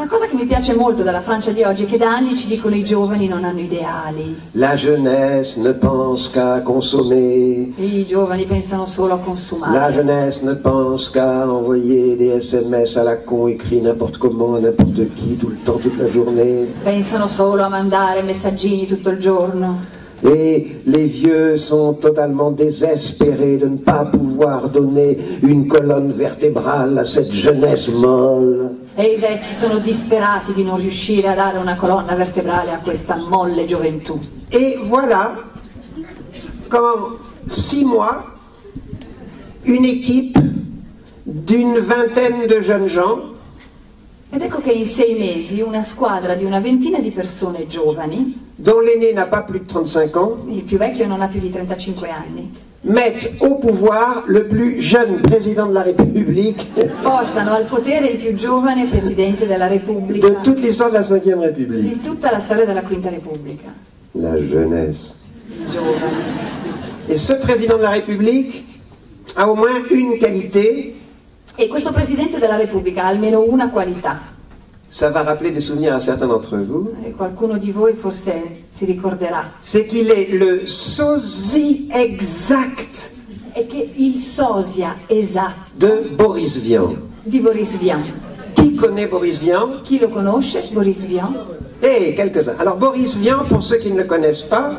[0.00, 2.46] Una cosa che mi piace molto della Francia di oggi è che da anni ci
[2.46, 4.34] dicono i giovani non hanno ideali.
[4.52, 7.68] La jeunesse ne pense qu'à consommer.
[7.76, 9.76] I giovani pensano solo a consumare.
[9.78, 14.60] La jeunesse ne pense qu'à envoyer des SMS à la con écrits n'importe comment, à
[14.60, 16.66] n'importe qui, tout le temps, toute la journée.
[16.82, 19.98] Pensano solo a mandare messaggini tutto il giorno.
[20.22, 27.04] Et les vieux sont totalement désespérés de ne pas pouvoir donner une colonne vertébrale à
[27.04, 28.70] cette jeunesse molle.
[28.94, 33.16] E i vecchi sono disperati di non riuscire a dare una colonna vertebrale a questa
[33.16, 34.18] molle gioventù.
[34.50, 35.36] Et voilà,
[36.68, 37.16] qu'en
[37.46, 38.24] six mois,
[39.64, 40.38] une équipe
[41.24, 43.30] d'une vingtaine de jeunes gens
[44.32, 48.80] ed ecco che in sei mesi una squadra di una ventina di persone giovani, dont
[48.80, 52.10] l'aîné n'a pas plus de 35 ans, il più vecchio non ha più di 35
[52.10, 52.52] anni,
[52.82, 56.66] mettent au pouvoir le plus jeune président de la République
[57.02, 61.34] portano al potere il più giovane presidente della Repubblica de toute l'histoire de la Ve
[61.34, 61.92] République.
[61.92, 63.68] di tutta la storia della Quinta Repubblica.
[64.12, 65.12] La jeunesse.
[65.68, 66.48] Giovane.
[67.08, 68.64] Et ce président de la République
[69.36, 70.94] a au moins une qualité
[71.56, 74.29] E questo Presidente della Repubblica ha almeno una qualità.
[74.92, 76.90] Ça va rappeler des souvenirs à certains d'entre vous.
[77.06, 78.32] E qualcuno di voi forse
[78.76, 79.52] si ricorderà.
[79.60, 83.10] C'est qu'il est le sosie exact
[83.52, 86.96] È che il sosia esatto de Boris Vian.
[87.24, 88.02] di Boris Vian.
[88.56, 89.80] Qui connaît Boris Vian?
[89.84, 90.60] Chi lo conosce?
[90.72, 91.34] Boris Vian?
[91.82, 92.56] Eh, quelques-uns.
[92.58, 94.72] Alors Boris Vian, pour ceux qui ne le connaissent pas,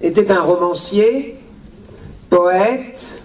[0.00, 1.38] était un romancier,
[2.30, 3.22] poète,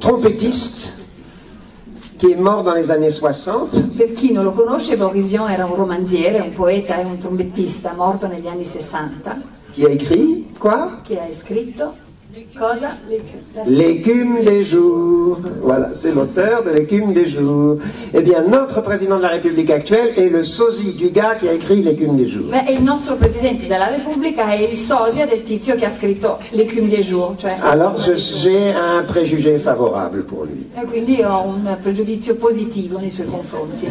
[0.00, 1.05] trompettiste,
[2.18, 3.96] qui est mort dans les années 60.
[3.96, 7.94] Per chi non lo conosce, Boris Vian era un romanziere, un poeta e un trombettista
[7.94, 11.02] morto negli anni 60 Qui a écrit quoi?
[11.02, 11.92] Che ha scritto
[12.58, 12.90] cosa?
[13.66, 15.38] L'écume des jours.
[15.62, 17.78] Voilà, c'est l'auteur de l'écume des jours.
[18.12, 21.52] Eh bien, notre président de la République actuelle est le sosie du gars qui a
[21.52, 22.50] écrit l'écume des jours.
[22.50, 26.88] Beh, il nostro Presidente della Repubblica è il sosia del tizio che ha scritto L'écume
[26.88, 30.70] des jours, cioè Alors, j'ai un préjugé favorable pour lui.
[30.74, 33.88] E quindi ho un pregiudizio positivo nei suoi confronti.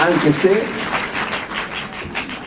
[0.00, 0.50] Anche se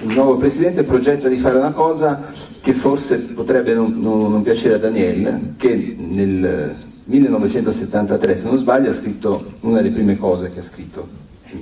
[0.01, 2.31] il nuovo presidente progetta di fare una cosa
[2.61, 6.75] che forse potrebbe non, non- non piacere a Daniel, che nel
[7.05, 11.07] 1973, se non sbaglio, ha scritto una delle prime cose che ha scritto,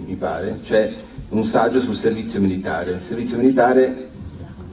[0.05, 0.91] mi pare, cioè
[1.29, 2.91] un saggio sul servizio militare.
[2.91, 4.09] Il servizio militare,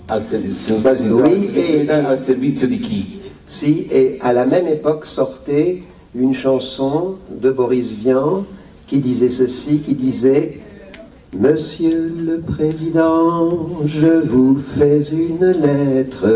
[0.07, 3.21] al servi- se non sbaglio, Oui, servizio e- militare al servizio di chi?
[3.47, 5.83] Si, et à la même époque sortait
[6.15, 8.45] une chanson de Boris Vian
[8.87, 10.61] qui disait ceci, qui disait
[11.35, 13.51] Monsieur le Président,
[13.85, 16.27] je vous fais une lettre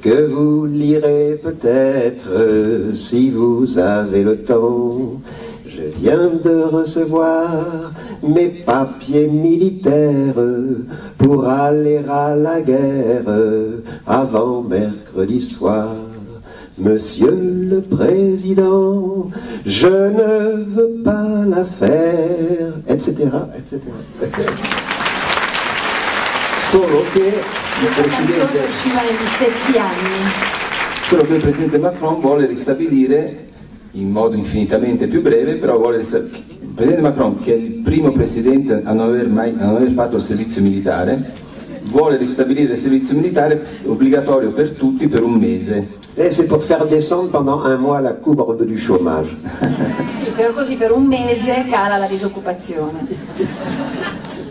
[0.00, 5.20] que vous lirez peut-être si vous avez le temps.
[5.66, 7.92] Je viens de recevoir
[8.22, 10.34] mes papiers militaires
[11.18, 13.30] pour aller à la guerre
[14.06, 16.05] avant mercredi soir.
[16.78, 19.30] Monsieur le Président,
[19.64, 23.80] je ne veux pas la faire, etc., etc.
[26.70, 30.30] Solo che il presidente usciva negli stessi anni.
[31.06, 33.48] Solo che il presidente Macron vuole ristabilire
[33.92, 36.44] in modo infinitamente più breve, però vuole ristabilire.
[36.60, 39.92] Il presidente Macron, che è il primo presidente a non aver, mai, a non aver
[39.92, 41.32] fatto il servizio militare,
[41.86, 46.04] vuole ristabilire il servizio militare obbligatorio per tutti per un mese.
[46.18, 49.36] Et c'est pour faire descendre pendant un mois la courbe du chômage.
[50.18, 53.06] Sì, per così per un mese cala la disoccupazione.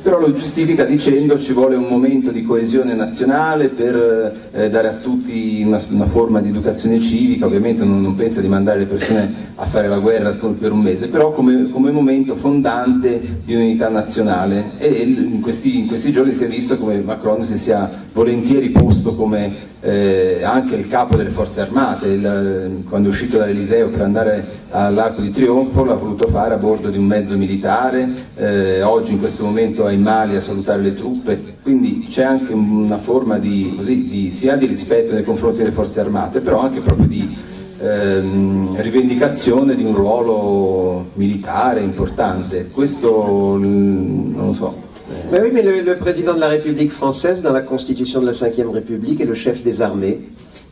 [0.06, 4.94] Però lo giustifica dicendo ci vuole un momento di coesione nazionale per eh, dare a
[4.98, 9.34] tutti una, una, forma di educazione civica, ovviamente non, non, pensa di mandare le persone
[9.56, 14.74] a fare la guerra per un mese, però come, come momento fondante di unità nazionale.
[14.78, 19.14] E in questi, in questi giorni si è visto come Macron si sia volentieri posto
[19.14, 24.48] come eh, anche il capo delle forze armate, il, quando è uscito dall'Eliseo per andare
[24.70, 29.20] all'Arco di Trionfo l'ha voluto fare a bordo di un mezzo militare, eh, oggi in
[29.20, 33.74] questo momento è in Mali a salutare le truppe, quindi c'è anche una forma di,
[33.76, 37.36] così, di, sia di rispetto nei confronti delle forze armate, però anche proprio di
[37.82, 42.70] ehm, rivendicazione di un ruolo militare importante.
[42.72, 44.85] Questo non lo so.
[45.32, 48.32] Mais oui, mais le, le, président de la République française, dans la constitution de la
[48.32, 50.20] Ve République, est le chef des armées.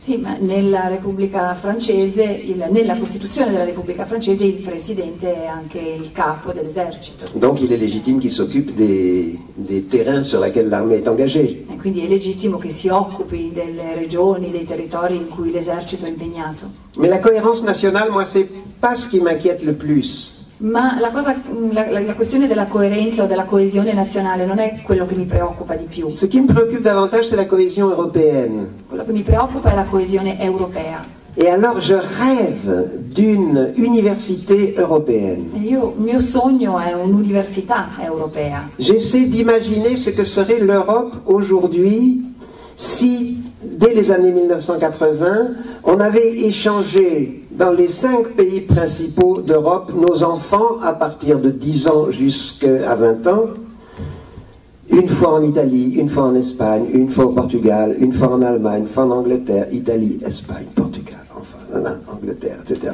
[0.04, 5.80] Sì, ma nella Repubblica francese, il, nella Costituzione della Repubblica francese il presidente è anche
[5.80, 7.24] il capo dell'esercito.
[7.36, 11.66] Donc il est légitime qu'il s'occupe des, des, terrains sur lesquels l'armée est engagée.
[11.72, 16.10] E quindi è legittimo che si occupi delle regioni, dei territori in cui l'esercito è
[16.10, 16.66] impegnato.
[16.98, 18.50] Mais la cohérence nationale, moi, c'est
[18.82, 20.43] pas ce qui m'inquiète le plus.
[20.58, 21.36] Ma la, cosa,
[21.72, 25.76] la, la, questione della coerenza o della coesione nazionale non è quello che mi preoccupa
[25.76, 26.16] di più.
[26.16, 28.68] Ce qui me préoccupe davantage c'est la cohésion européenne.
[28.88, 31.04] Quello che mi preoccupa è la coesione europea.
[31.36, 35.50] Et alors je rêve d'une université européenne.
[35.60, 38.70] Io, il mio sogno è un'università europea.
[38.78, 42.32] J'essaie d'imaginer ce que serait l'Europe aujourd'hui
[42.76, 45.52] si dès les années 1980,
[45.84, 51.88] on avait échangé dans les cinq pays principaux d'Europe nos enfants à partir de 10
[51.88, 53.46] ans jusqu'à 20 ans,
[54.90, 58.42] une fois en Italie, une fois en Espagne, une fois au Portugal, une fois en
[58.42, 62.94] Allemagne, une fois en Angleterre, Italie, Espagne, Portugal, enfin, Angleterre, etc.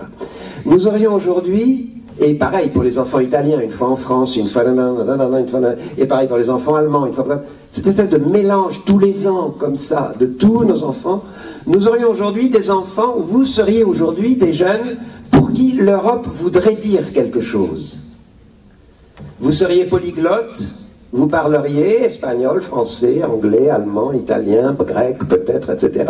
[0.65, 1.89] Nous aurions aujourd'hui
[2.21, 5.61] et pareil pour les enfants italiens, une fois en France, une fois, une fois
[5.97, 7.25] et pareil pour les enfants allemands, une fois.
[7.71, 11.23] Cette espèce de mélange tous les ans, comme ça, de tous nos enfants.
[11.69, 14.97] Nous aurions aujourd'hui des enfants, vous seriez aujourd'hui des jeunes
[15.29, 18.01] pour qui l'Europe voudrait dire quelque chose.
[19.39, 20.63] Vous seriez polyglotte,
[21.13, 26.05] vous parleriez espagnol, français, anglais, allemand, italien, grec peut-être, etc.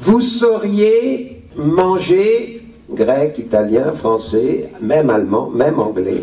[0.00, 6.22] Vous sauriez manger grec, italien, français, même allemand, même anglais.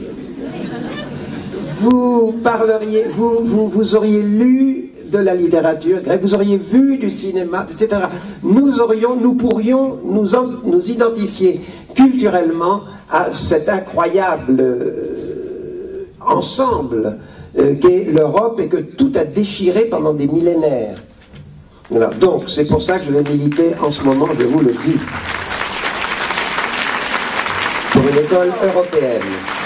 [1.82, 7.09] Vous parleriez, vous, vous, vous auriez lu de la littérature grecque, vous auriez vu du
[7.09, 8.01] cinéma, etc.
[8.41, 10.28] Nous aurions, nous pourrions nous,
[10.66, 11.61] nous identifier
[11.95, 17.18] culturellement à cet incroyable euh, ensemble
[17.59, 20.97] euh, qu'est l'Europe et que tout a déchiré pendant des millénaires.
[22.20, 24.97] Donc c'est pour ça que je vais militer en ce moment, je vous le dis
[27.93, 29.62] per un'école européenne.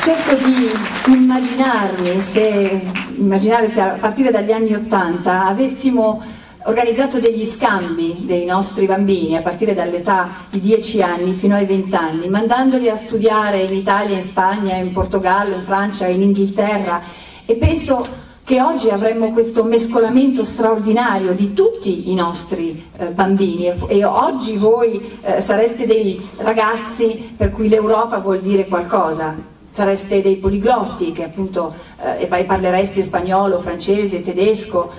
[0.00, 0.70] Cerco di
[1.12, 2.80] immaginarmi se,
[3.16, 6.22] immaginare se a partire dagli anni Ottanta avessimo
[6.64, 11.94] organizzato degli scambi dei nostri bambini a partire dall'età di 10 anni fino ai 20
[11.94, 17.02] anni, mandandoli a studiare in Italia, in Spagna, in Portogallo, in Francia, in Inghilterra.
[17.44, 23.66] E penso che oggi avremmo questo mescolamento straordinario di tutti i nostri eh, bambini.
[23.66, 30.22] E, e, oggi voi eh, sareste dei ragazzi per cui l'Europa vuol dire qualcosa, sareste
[30.22, 31.72] dei poliglotti che appunto
[32.02, 34.90] eh, parlereste spagnolo, francese, tedesco,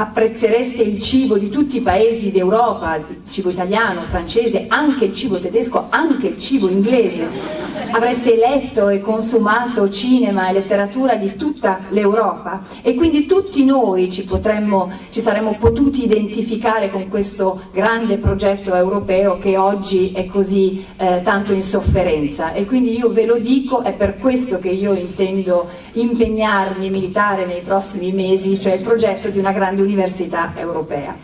[0.00, 5.40] apprezzereste il cibo di tutti i paesi d'Europa, il cibo italiano, francese, anche il cibo
[5.40, 7.66] tedesco, anche il cibo inglese.
[7.90, 14.24] Avreste letto e consumato cinema e letteratura di tutta l'Europa e quindi tutti noi ci,
[14.24, 21.22] potremmo, ci saremmo potuti identificare con questo grande progetto europeo che oggi è così eh,
[21.24, 22.52] tanto in sofferenza.
[22.52, 27.62] E quindi io ve lo dico, è per questo che io intendo impegnarmi militare nei
[27.62, 31.16] prossimi mesi, cioè il progetto di una grande università università europea.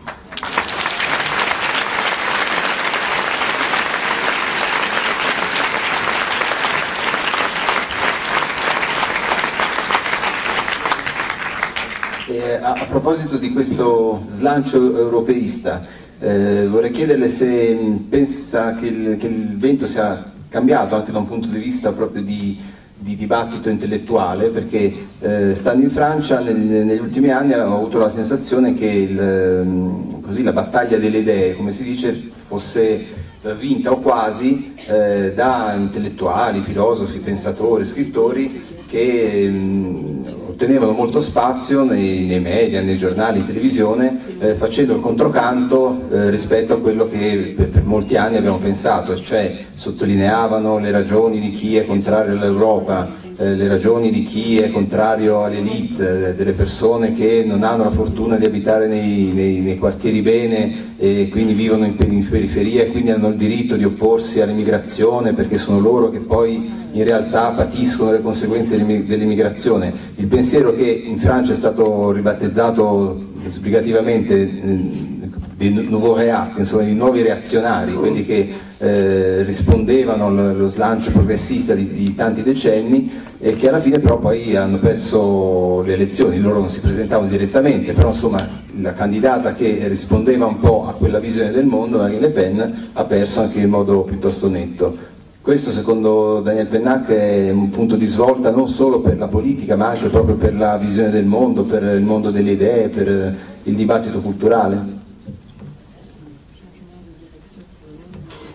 [12.27, 15.85] Eh, a, a, proposito di questo slancio europeista,
[16.19, 17.77] eh, vorrei chiederle se
[18.09, 22.23] pensa che il, che il vento sia cambiato anche da un punto di vista proprio
[22.23, 27.99] di di dibattito intellettuale perché eh, stando in Francia nel, negli ultimi anni ho avuto
[27.99, 33.23] la sensazione che il, ehm, così, la battaglia delle idee, come si dice, fosse
[33.59, 42.21] vinta o quasi eh, da intellettuali, filosofi, pensatori, scrittori che mh, ottenevano molto spazio nei,
[42.27, 47.55] nei, media, nei giornali, in televisione, eh, facendo il controcanto eh, rispetto a quello che
[47.57, 53.23] per, per, molti anni abbiamo pensato, cioè sottolineavano le ragioni di chi è contrario all'Europa
[53.37, 57.91] eh, le ragioni di chi è contrario all'elite, eh, delle persone che non hanno la
[57.91, 62.93] fortuna di abitare nei, nei, nei quartieri bene e quindi vivono in, in periferia e
[62.93, 68.13] quindi hanno il diritto di opporsi all'immigrazione perché sono loro che poi in realtà patiscono
[68.13, 69.93] le conseguenze dell'immigrazione.
[70.17, 75.13] Il pensiero che in Francia è stato ribattezzato sbrigativamente eh,
[75.57, 81.93] di nouveau react, insomma di nuovi reazionari, quelli che eh, rispondevano allo slancio progressista di,
[81.93, 86.69] di, tanti decenni e che alla fine però poi hanno perso le elezioni, loro non
[86.69, 91.67] si presentavano direttamente, però insomma la candidata che rispondeva un po' a quella visione del
[91.67, 95.13] mondo, Marine Le Pen, ha perso anche in modo piuttosto netto.
[95.45, 99.89] Questo secondo Daniel Pennac è un punto di svolta non solo per la politica ma
[99.89, 104.21] anche proprio per la visione del mondo, per il mondo delle idee, per il dibattito
[104.21, 105.03] culturale.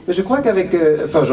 [0.08, 1.24] je crois qu'avec, euh, enfin,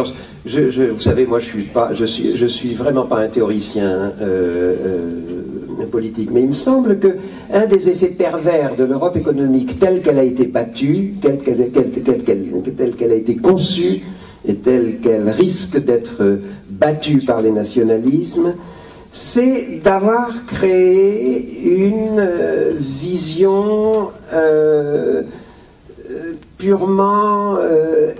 [0.44, 3.28] je, je, vous savez, moi, je suis pas, je suis, je suis vraiment pas un
[3.28, 4.74] théoricien euh,
[5.80, 7.16] euh, politique, mais il me semble que
[7.50, 13.14] un des effets pervers de l'Europe économique telle qu'elle a été battue, telle qu'elle a
[13.14, 14.02] été conçue,
[14.46, 16.38] et telle qu'elle risque d'être
[16.68, 18.54] battue par les nationalismes,
[19.16, 25.22] c'est d'avoir créé une euh, vision euh,
[26.10, 27.56] euh, purement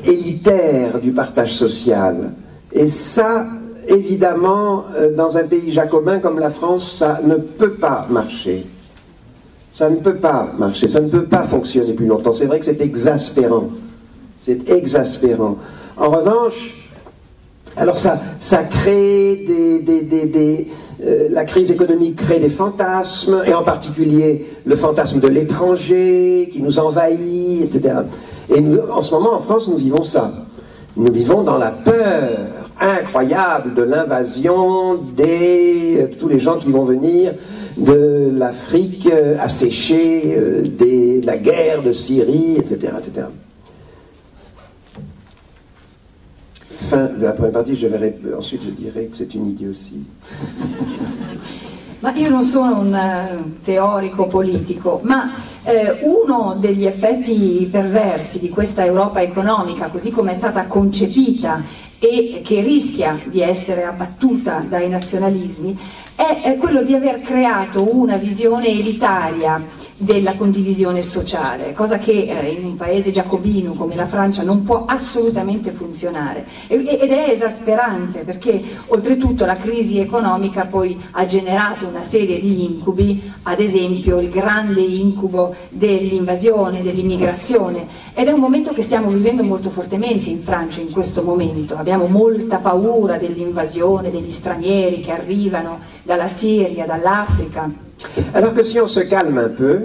[0.05, 2.31] élitaire du partage social.
[2.73, 3.47] Et ça,
[3.89, 4.85] évidemment,
[5.17, 8.67] dans un pays jacobin comme la France, ça ne peut pas marcher.
[9.73, 12.33] Ça ne peut pas marcher, ça ne peut pas fonctionner plus longtemps.
[12.33, 13.69] C'est vrai que c'est exaspérant.
[14.45, 15.57] C'est exaspérant.
[15.97, 16.89] En revanche,
[17.77, 20.69] alors ça, ça crée des,
[21.05, 26.63] euh, la crise économique crée des fantasmes, et en particulier le fantasme de l'étranger qui
[26.63, 27.97] nous envahit, etc.
[28.55, 30.33] Et en ce moment, en France, nous vivons ça.
[30.97, 32.39] Nous vivons dans la peur
[32.81, 37.33] incroyable de l'invasion des de tous les gens qui vont venir
[37.77, 43.27] de l'Afrique euh, asséchée, euh, de la guerre de Syrie, etc., etc.
[46.77, 50.05] fin della prima partie, je verrai, ensuite je dirai que c'est une idiotie.
[51.99, 55.33] Ma io non sono un uh, teorico politico, ma
[55.65, 61.63] eh, uno degli effetti perversi di questa Europa economica, così come è stata concepita
[61.99, 65.77] e che rischia di essere abbattuta dai nazionalismi,
[66.15, 69.65] è, è quello di aver creato una visione elitaria
[69.99, 74.85] della condivisione sociale, cosa che eh, in un paese giacobino come la Francia non può
[74.87, 76.47] assolutamente funzionare.
[76.67, 83.33] Ed è esasperante perché oltretutto la crisi economica poi ha generato una serie di incubi,
[83.45, 88.05] ad esempio il grande incubo dell'invasione, dell'immigrazione.
[88.13, 92.07] Ed è un momento che stiamo vivendo molto fortemente in Francia in questo momento, abbiamo
[92.07, 97.85] molta paura dell'invasione, degli stranieri che arrivano dalla Siria, dall'Africa
[98.35, 99.81] Alors que si on se calme un peu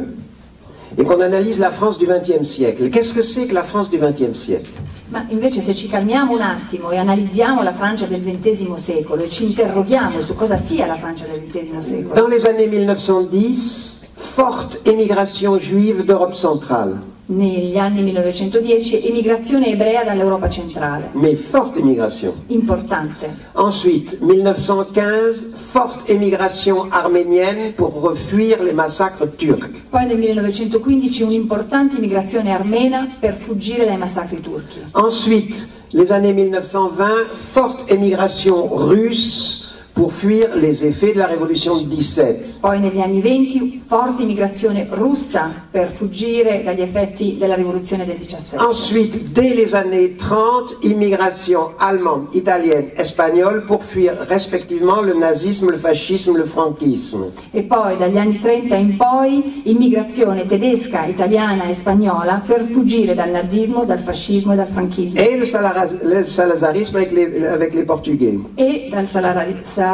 [0.98, 3.98] et qu'on analyse la France du XXe siècle, qu'est-ce que c'est que la France du
[3.98, 4.70] XXe siècle?
[5.12, 9.30] Ma invece se ci calmiamo un attimo e analizziamo la Francia del XX secolo e
[9.30, 12.16] ci interroghiamo su cosa sia la Francia del XX secolo.
[12.16, 16.98] Dans les années 1910, forte émigration juive d'Europe centrale.
[17.32, 21.10] Negli anni 1910 emigrazione ebrea dall'Europa centrale.
[21.14, 22.34] Mais forte émigration.
[22.48, 23.30] Importante.
[23.54, 29.70] Ensuite, 1915, forte émigration arménienne pour fuir les massacres turcs.
[29.90, 34.80] Poi nel 1915 un'importante immigrazione armena per fuggire dai massacri turchi.
[34.92, 35.56] Ensuite,
[35.92, 39.71] les années 1920, forte émigration russe
[40.02, 42.58] pour fuir les effets de la révolution de 17.
[42.60, 48.58] Poi negli anni 20 forte immigrazione russa per fuggire dagli effetti della rivoluzione del 17.
[48.58, 55.78] Ensuite, dès les années 30, immigration allemande, italienne, espagnole pour fuir respectivement le nazisme, le
[55.78, 57.32] fascisme, le franquisme.
[57.52, 63.30] E poi dagli anni 30 in poi immigrazione tedesca, italiana e spagnola per fuggire dal
[63.30, 65.20] nazismo, dal fascismo e dal franchismo.
[65.20, 68.40] Et le, salazarisme avec les, avec les portugais.
[68.56, 69.91] E dal salazarismo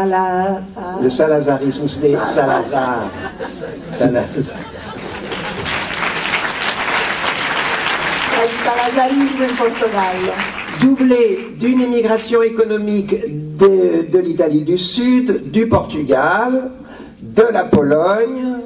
[1.02, 3.10] Le salazarisme, c'était Salazar.
[3.98, 4.58] Salazar.
[8.40, 10.34] Il salazarisme in Portogallo.
[10.82, 13.16] Doublé d'une immigration économique
[13.58, 16.70] de, de l'Italie du Sud, du Portugal,
[17.20, 18.58] de la Pologne,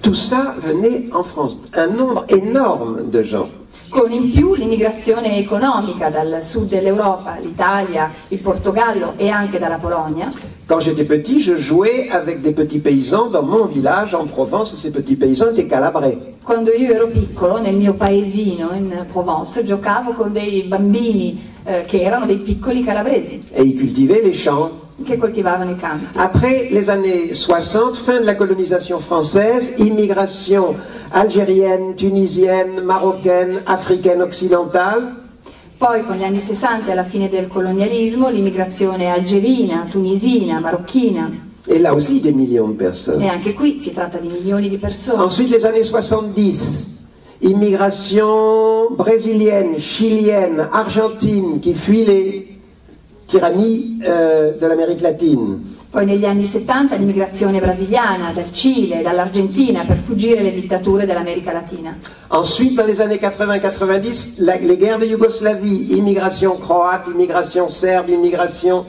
[0.00, 1.58] tout ça venait en France.
[1.74, 3.48] Un nombre énorme de gens.
[3.92, 10.30] Con in più l'immigrazione economica dal sud dell'Europa, l'Italia, il Portogallo e anche dalla Polonia.
[10.66, 14.90] Quand j'étais petit, je jouais avec des petits paysans dans mon village en Provence, ces
[14.90, 16.16] petits paysans étaient calabrais.
[16.42, 22.00] Quando io ero piccolo, nel mio paesino in Provence, giocavo con dei bambini eh, che
[22.00, 23.42] erano dei piccoli calabresi.
[23.50, 24.81] E ils cultivaient les champs.
[25.04, 26.06] Che coltivavano i campi.
[26.18, 30.76] Après les années 60, fin de la colonisation française, immigration
[31.10, 35.20] algérienne, tunisienne, marocaine, africaine occidentale.
[35.78, 41.30] Poi con gli anni 60 e alla fine del colonialismo l'immigrazione algerina, tunisina, marocchina
[41.66, 43.20] Et là aussi des millions de personnes.
[43.22, 45.20] e anche qui si tratta di milioni di persone.
[45.22, 47.04] Ensuite, les années 70,
[47.40, 52.51] immigration brésilienne, chilienne, argentine qui fuit les
[53.32, 55.60] tyrannies euh, de l'Amérique latine.
[55.90, 61.94] Poi negli anni 70 l'immigrazione brasiliana, dal Cile, dall'Argentina per fuggire le dittature dell'America Latina.
[62.28, 68.84] Ensuite, dans les années 80-90, la- les guerres de Yougoslavie, immigration croate, immigration serbe, immigration...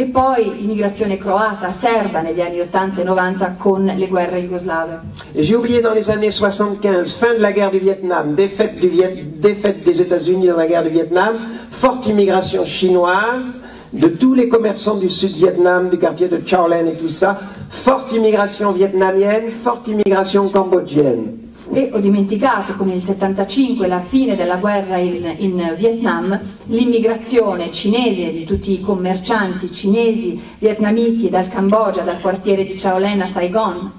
[0.00, 5.00] E poi l'immigrazione croata, serba negli anni 80 e 90 con le guerre jugoslave.
[5.34, 10.46] J'ai oublié dans les années 75, fin de la guerre du Vietnam, défaite, des États-Unis
[10.46, 11.34] dans la guerre du Vietnam,
[11.72, 17.08] forte immigration chinoise, de tous les commerçants du sud-Vietnam, du quartier de Chaolin et tout
[17.08, 21.47] ça, forte immigration vietnamienne, forte immigration cambodgienne.
[21.70, 28.32] E ho dimenticato con il 75, la fine della guerra in, in Vietnam, l'immigrazione cinese
[28.32, 33.90] di tutti i commercianti cinesi, vietnamiti dal Cambogia, dal quartiere di Chaolin a Saigon.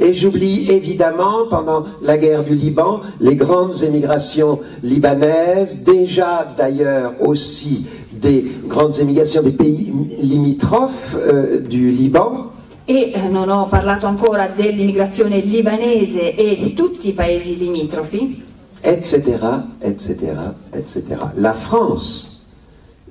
[0.00, 7.86] Et j'oublie évidemment, pendant la guerre du Liban, les grandes émigrations libanaises, déjà d'ailleurs aussi
[8.10, 12.50] des grandes émigrations des pays limitrophes euh, du Liban.
[12.84, 18.42] E eh, non ho parlato ancora dell'immigrazione libanese e di tutti i paesi limitrofi,
[18.80, 21.00] etc., etc., etc.
[21.36, 22.44] La France,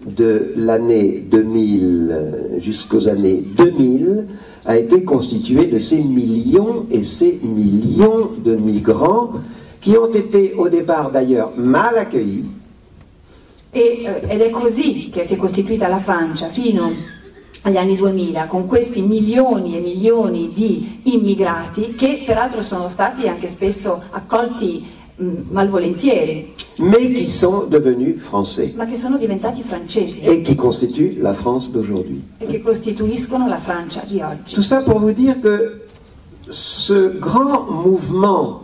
[0.04, 4.28] de l'année 2000 euh, jusqu'aux années 2000,
[4.66, 9.32] a été constituée de ces millions et ces millions de migrants
[9.80, 12.44] qui ont été au départ d'ailleurs mal accueillis,
[13.74, 16.92] E, eh, ed è così che si è costituita la Francia fino
[17.64, 23.48] agli anni 2000, con questi milioni e milioni di immigrati che peraltro sono stati anche
[23.48, 24.84] spesso accolti
[25.16, 31.22] mh, malvolentieri, mais qui sont devenus français ma che sono diventati francesi et qui constituent
[31.22, 32.24] la France d'aujourd'hui.
[32.40, 34.56] e che costituiscono la Francia di oggi.
[34.56, 35.82] Tout ça pour vous dire que
[36.50, 38.64] ce grand mouvement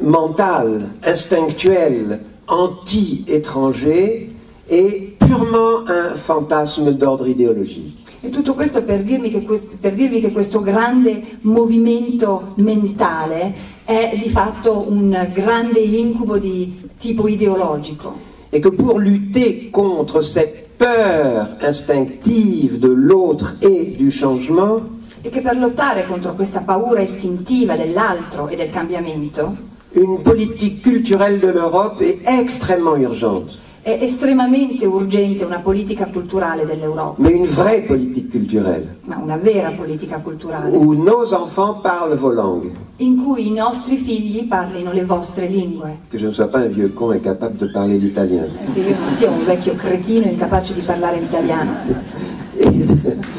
[0.00, 4.30] mental, instinctuel, anti-étranger
[4.68, 8.01] est purement un fantasme d'ordre idéologique.
[8.24, 13.52] E tutto questo per dirmi, che quest- per dirvi che questo grande movimento mentale
[13.84, 18.30] è di fatto un grande incubo di tipo ideologico.
[18.50, 25.40] Et que pour lutter contre cette peur instinctive de l'autre et du changement, E che
[25.40, 32.00] per lottare contro questa paura istintiva dell'altro e del cambiamento une politique culturelle de l'Europe
[32.00, 33.58] est extrêmement urgente.
[33.84, 39.70] È estremamente urgente una politica culturale dell'Europa, Mais une vraie politique culturelle, ma una vera
[39.70, 42.70] politica culturale, où nos enfants parlent vos langues.
[42.98, 45.98] in cui i nostri figli parlino le vostre lingue.
[46.10, 48.48] Que je ne sois pas un vieux con incapable de parler l'italien.
[48.72, 51.70] Che io non sia un vecchio cretino incapace di parlare l'italiano
[52.54, 52.68] Et,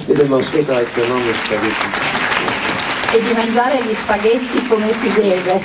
[0.09, 2.11] et de manger correctement mes spaghettis.
[3.15, 5.61] e di mangiare gli spaghetti come si deve.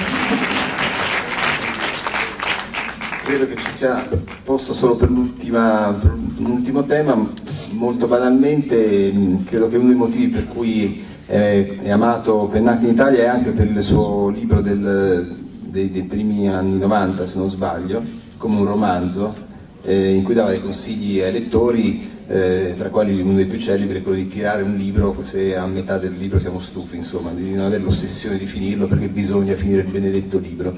[3.29, 4.09] Credo che ci sia
[4.43, 7.31] posto solo per, per un ultimo tema,
[7.73, 12.93] molto banalmente mh, credo che uno dei motivi per cui è, è amato Pennacchi in
[12.93, 17.51] Italia è anche per il suo libro del- dei, dei primi anni 90 se non
[17.51, 18.03] sbaglio,
[18.39, 19.37] come un romanzo,
[19.83, 23.99] eh, in cui dava dei consigli ai lettori, eh, tra quali uno dei più celebri
[23.99, 27.53] è quello di tirare un libro se a metà del libro siamo stufi, insomma, di
[27.53, 30.75] non avere l'ossessione di finirlo perché bisogna finire il benedetto libro.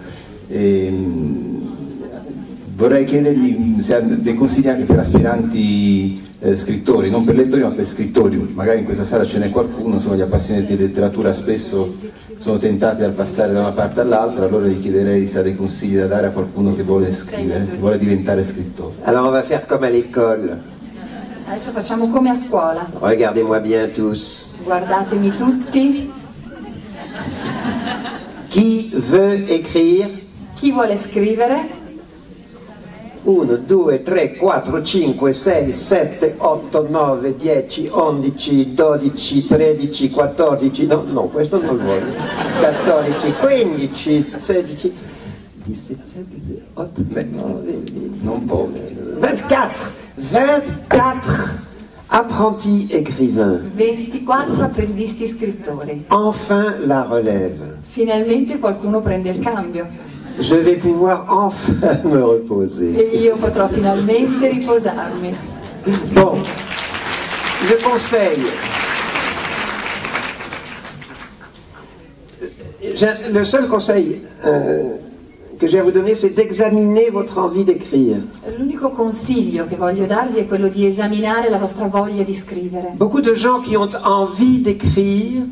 [0.48, 1.51] E, mh,
[2.81, 7.61] Vorrei chiedergli mh, se ha dei consigli anche per aspiranti eh, scrittori, non per lettori
[7.61, 11.35] ma per scrittori, magari in questa sala ce n'è qualcuno, insomma gli appassionati di letteratura
[11.35, 11.95] spesso
[12.39, 15.99] sono tentati dal passare da una parte all'altra, allora gli chiederei se ha dei consigli
[15.99, 18.95] da dare a qualcuno che vuole scrivere, che vuole diventare scrittore.
[19.03, 20.59] Alors on va faire comme à l'école.
[21.49, 22.89] Adesso facciamo come a scuola.
[22.99, 24.55] Regardez-moi bien tous.
[24.64, 26.11] Guardatemi tutti.
[28.49, 30.09] Qui veut écrire
[30.55, 31.80] Chi vuole scrivere?
[33.23, 41.05] 1, 2, 3, 4, 5, 6, 7, 8, 9, 10, 11, 12, 13, 14, no,
[41.07, 42.12] no, questo non lo voglio.
[42.61, 44.95] 14, 15, 16,
[45.64, 48.73] 17, 18, 19, 20, Non poco.
[49.18, 51.68] 24, 24
[52.07, 53.61] apprentis écrivains.
[53.75, 56.07] 24 apprendisti scrittori.
[56.09, 57.79] Enfin la relève.
[57.83, 60.09] Finalmente qualcuno prende il cambio
[60.41, 62.97] Je vais pouvoir enfin me reposer.
[62.97, 65.34] e io potrò finalmente riposarmi.
[66.12, 66.41] Bon.
[67.68, 68.38] le conseil.
[73.32, 74.97] Le seul conseil euh,
[75.59, 78.16] que j'ai à vous donner, c'est d'examiner votre envie d'écrire.
[78.59, 82.93] L'unico consiglio che voglio darvi è quello di esaminare la vostra voglia di scrivere.
[82.97, 85.43] Beaucoup de gens qui ont envie d'écrire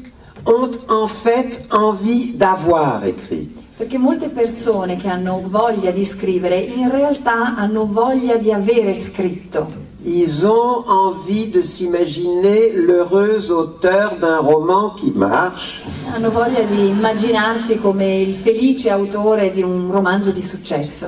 [0.46, 3.50] ont en fait envie d'avoir écrit.
[3.78, 9.86] Perché molte persone che hanno voglia di scrivere in realtà hanno voglia di avere scritto.
[10.04, 15.82] Ils ont envie de s'imaginer l'heureux auteur d'un roman qui marche.
[16.12, 21.06] Hanno voglia di immaginarsi come il felice autore di un romanzo di successo.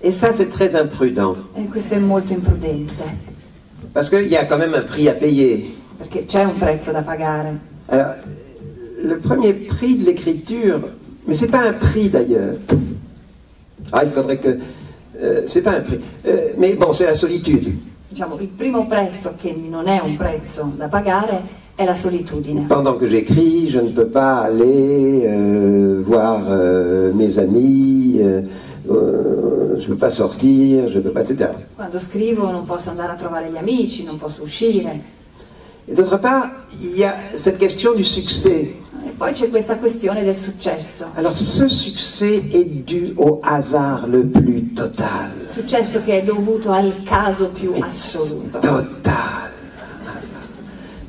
[0.00, 1.36] Et ça, c'est très imprudent.
[1.54, 3.02] E questo è molto imprudente,
[3.92, 5.74] Parce qu'il y a quand même un prix à payer.
[5.96, 7.58] perché c'è un prezzo da pagare.
[7.86, 8.14] Alors,
[9.02, 10.80] le premier prix de l'écriture,
[11.26, 12.56] mais c'est pas un prix d'ailleurs.
[13.92, 14.58] Ah, il faudrait que.
[15.22, 16.00] euh, c'est pas un prix.
[16.26, 17.72] Euh, mais bon, c'est la solitude.
[18.08, 21.42] Diciamo, il primo prezzo, che non è un prezzo da pagare,
[21.74, 22.66] è la solitudine.
[22.68, 29.86] Pendant que j'écris, je ne peux pas aller euh, voir euh, mes amis, je ne
[29.86, 31.50] peux pas sortir, je ne peux pas, etc.
[31.74, 34.90] Quando scrivo non posso andare a trovare gli amici, non posso uscire.
[35.88, 36.50] Et d'autre part,
[36.80, 38.74] il y a cette question du succès.
[39.16, 41.06] Poi c'è questa questione del successo.
[41.14, 45.30] Alors, ce succès est dû au hasard le plus total.
[45.48, 48.58] Successo che è dovuto al caso più assoluto.
[48.58, 49.50] Total.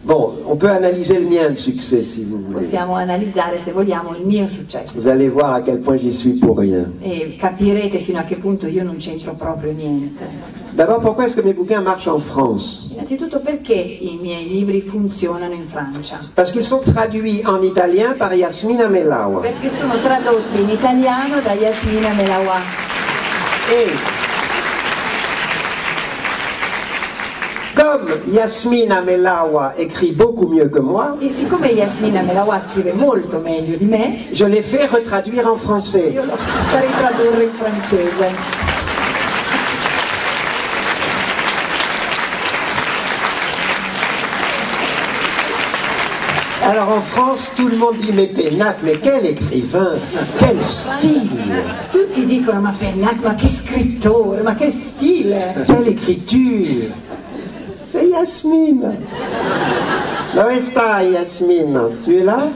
[0.05, 2.59] Bon, on peut analyser le mien de succès si vous voulez.
[2.59, 5.09] Possiamo analizzare, se vogliamo, il mio Vous successo.
[5.09, 6.91] allez voir à quel point j'y suis pour rien.
[7.01, 10.25] E capirete fino a che punto io non c'entro proprio niente.
[10.75, 12.89] D'abord, pourquoi est-ce que mes bouquins marchent en France?
[12.93, 16.17] Innanzitutto perché i miei libri funzionano in Francia?
[16.33, 19.41] Parce qu'ils sont traduits en italien par Yasmina Melawa.
[19.41, 22.55] Perché sono tradotti in italiano da Yasmina Melawa.
[23.71, 23.91] Et
[27.75, 33.77] comme Yasmina Melawa écrit beaucoup mieux que moi, E siccome Yasmina Melawa scrive molto meglio
[33.77, 36.09] di me, je l'ai fait retraduire en français.
[36.13, 38.62] io l'ho fatta ritradurre in francese.
[46.65, 49.95] Alors en France, tout le monde dit mais Pénac, mais quel écrivain,
[50.39, 51.29] quel style,
[51.91, 55.65] Tutti dicono ma Pennac, ma che scrittore, ma che stile!
[55.67, 56.91] quelle écriture.
[57.85, 58.97] C'est Yasmine.
[60.35, 62.47] Où est Yasmine Tu es là?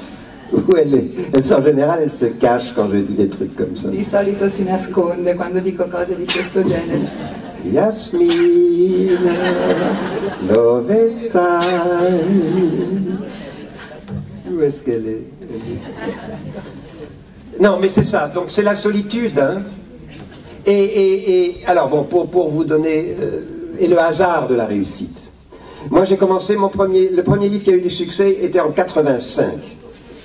[0.53, 3.75] Où elle est elle, En général, elle se cache quand je dis des trucs comme
[3.75, 3.89] ça.
[3.89, 7.09] Di solito si nasconde quando dico cose di questo genere.
[7.63, 9.17] Yasmine,
[10.47, 12.55] dove stai?
[14.51, 15.23] Où est-ce qu'elle est
[17.59, 18.29] Non, mais c'est ça.
[18.29, 19.39] Donc c'est la solitude.
[19.39, 19.61] hein.
[20.65, 20.73] Et,
[21.45, 23.41] et- alors bon, pour, pour vous donner euh,
[23.79, 25.27] et le hasard de la réussite.
[25.89, 28.71] Moi, j'ai commencé mon premier, le premier livre qui a eu du succès était en
[28.71, 29.76] 85.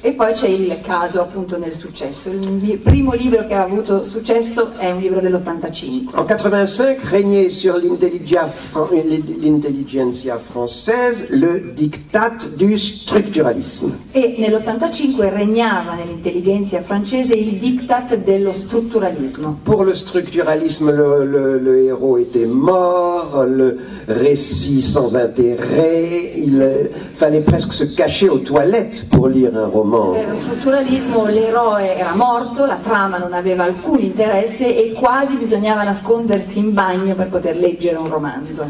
[0.05, 2.29] E poi c'è il caso appunto nel successo.
[2.29, 6.17] Il primo libro che ha avuto successo è un libro dell'85.
[6.17, 13.97] En 85, régnait sur l'intelligentsia fran- l'intelligentsia française le diktat du structuralisme.
[14.11, 19.59] E nell'85 regnava nell'intelligenza francese il diktat dello strutturalismo.
[19.63, 23.79] Pour le structuralisme, le, le- le héros était mort, le
[24.09, 29.91] récit sans intérêt, il fallait presque se cacher aux toilettes pour lire un roman.
[29.93, 35.83] Per lo strutturalismo l'eroe era morto, la trama non aveva alcun interesse e quasi bisognava
[35.83, 38.65] nascondersi in bagno per poter leggere un romanzo.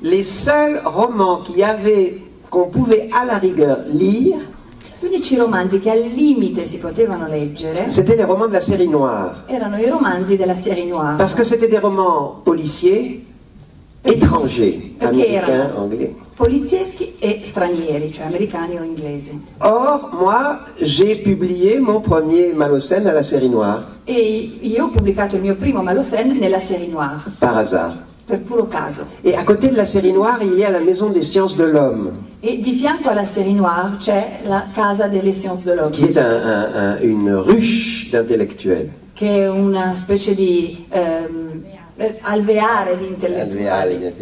[0.00, 1.42] Les seuls romans
[2.50, 4.36] qu'on pouvait à la rigueur lire,
[5.00, 8.86] Gli unici romanzi che al limite si potevano leggere c'était les romans de la série
[8.86, 9.44] noire.
[9.46, 11.16] erano i romanzi della serie noire.
[11.16, 13.24] Parce que c'était des romans policiers,
[14.04, 16.10] étrangers, Perché américains, erano anglais.
[16.36, 19.40] polizieschi e stranieri, cioè americani o inglesi.
[19.58, 25.36] Or, moi, j'ai publié mon premier Malocène à la série noire, E io ho pubblicato
[25.36, 27.96] il mio primo Malocène nella serie noire, par hasard.
[28.26, 29.02] per puro caso.
[29.22, 31.64] Et à côté de la série noire, il y a la Maison des sciences de
[31.64, 32.10] l'homme,
[32.40, 36.18] E di fianco alla serie noire c'è la Casa delle Sciences de l'Homme, qui est
[36.18, 38.88] un- un- un- une ruche d'intellectuels.
[39.14, 41.62] che è una specie di ehm,
[41.96, 44.12] eh, alveare di intellettuali.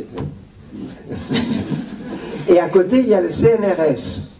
[2.46, 4.38] Et à côté, il y a le CNRS,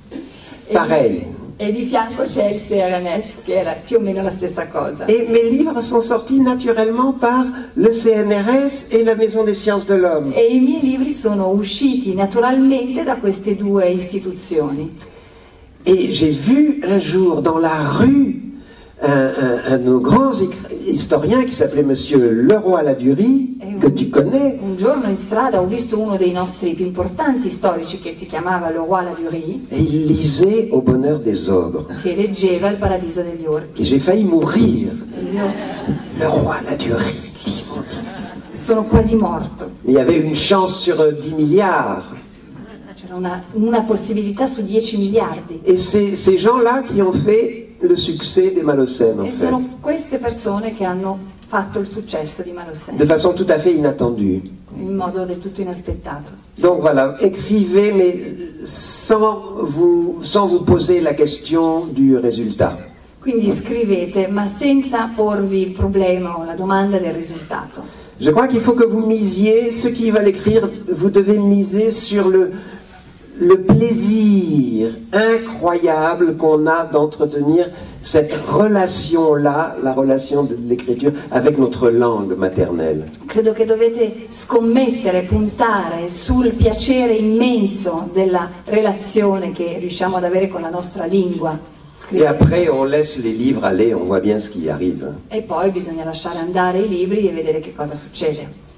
[0.72, 1.26] pareil.
[1.56, 5.04] E di fianco c'è il CRNS, che era più o meno la stessa cosa.
[5.06, 7.44] Et mes livres sont sortis naturellement par
[7.76, 10.32] le CNRS et la Maison des sciences de l'homme.
[10.34, 14.90] E i miei libri sono usciti naturalmente da queste due istituzioni.
[15.84, 18.41] Et j'ai vu un jour dans la rue
[19.02, 20.32] un, un- un de nos grands
[20.86, 22.18] historiens qui s'appelait Monsieur
[22.48, 26.74] Leroy Ladurie, Et que tu connais, Un giorno in strada ho visto uno dei nostri
[26.74, 31.84] più importanti storici che si chiamava Leroy Ladurie, et il lisait Au bonheur des ogres.
[32.02, 33.82] che leggeva Il paradiso degli orchi.
[33.82, 34.92] Et j'ai failli mourir.
[35.32, 35.52] Io
[36.18, 37.30] Leroy Ladurie.
[38.62, 39.70] sono quasi morto.
[39.84, 42.04] Il y avait une chance sur euh, 10 milliards.
[42.94, 45.60] C'era una, una possibilità su 10 miliardi.
[45.64, 49.46] Et ces gens-là qui ont fait le succès des Malocènes, en E fait.
[49.46, 51.18] sono queste persone che hanno
[51.48, 54.40] fatto il successo di Malosène De façon tout à fait inattendue.
[54.78, 56.32] in modo del tutto inaspettato.
[56.56, 58.18] Donc voilà, écrivez, mais
[58.64, 62.78] sans vous, sans vous poser la question du résultat.
[63.20, 67.82] Quindi scrivete, ma senza porvi il problema o la domanda del risultato.
[68.18, 72.28] Je crois qu'il faut que vous misiez, ceux qui veulent écrire, vous devez miser sur
[72.30, 72.52] le,
[73.42, 77.70] le plaisir incroyable qu'on a d'entretenir
[78.02, 83.08] cette relation-là, la relation de l'écriture, avec notre langue maternelle.
[83.26, 90.60] Credo che dovete scommettere, puntare sul piacere immenso della relazione che riusciamo ad avere con
[90.60, 91.58] la nostra lingua.
[92.14, 95.06] Et après, on laisse les livres aller, on voit bien ce qui arrive.
[95.28, 98.70] E poi bisogna lasciare andare i libri e vedere che cosa succede.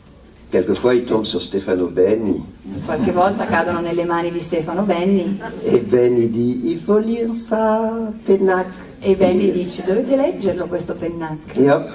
[0.51, 2.45] Quelquefois, ils tombent sur Stefano Benni.
[2.85, 7.91] Qualche volta cadono nelle mani di Stefano Benni Et Benni dit, il faut lire ça,
[8.25, 8.66] Pénac.
[9.01, 11.39] e Benni dice dovete leggerlo questo pennac.
[11.57, 11.91] Et hop,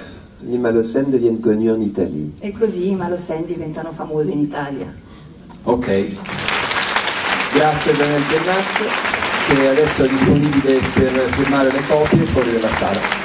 [0.46, 2.30] les Malocènes deviennent connus en Italie.
[2.40, 4.92] E così i Malosène diventano famosi in Italia.
[5.64, 5.86] Ok,
[7.52, 9.08] grazie Daniel Pennac
[9.52, 13.19] che adesso è disponibile per firmare le copie fuori dalla sala.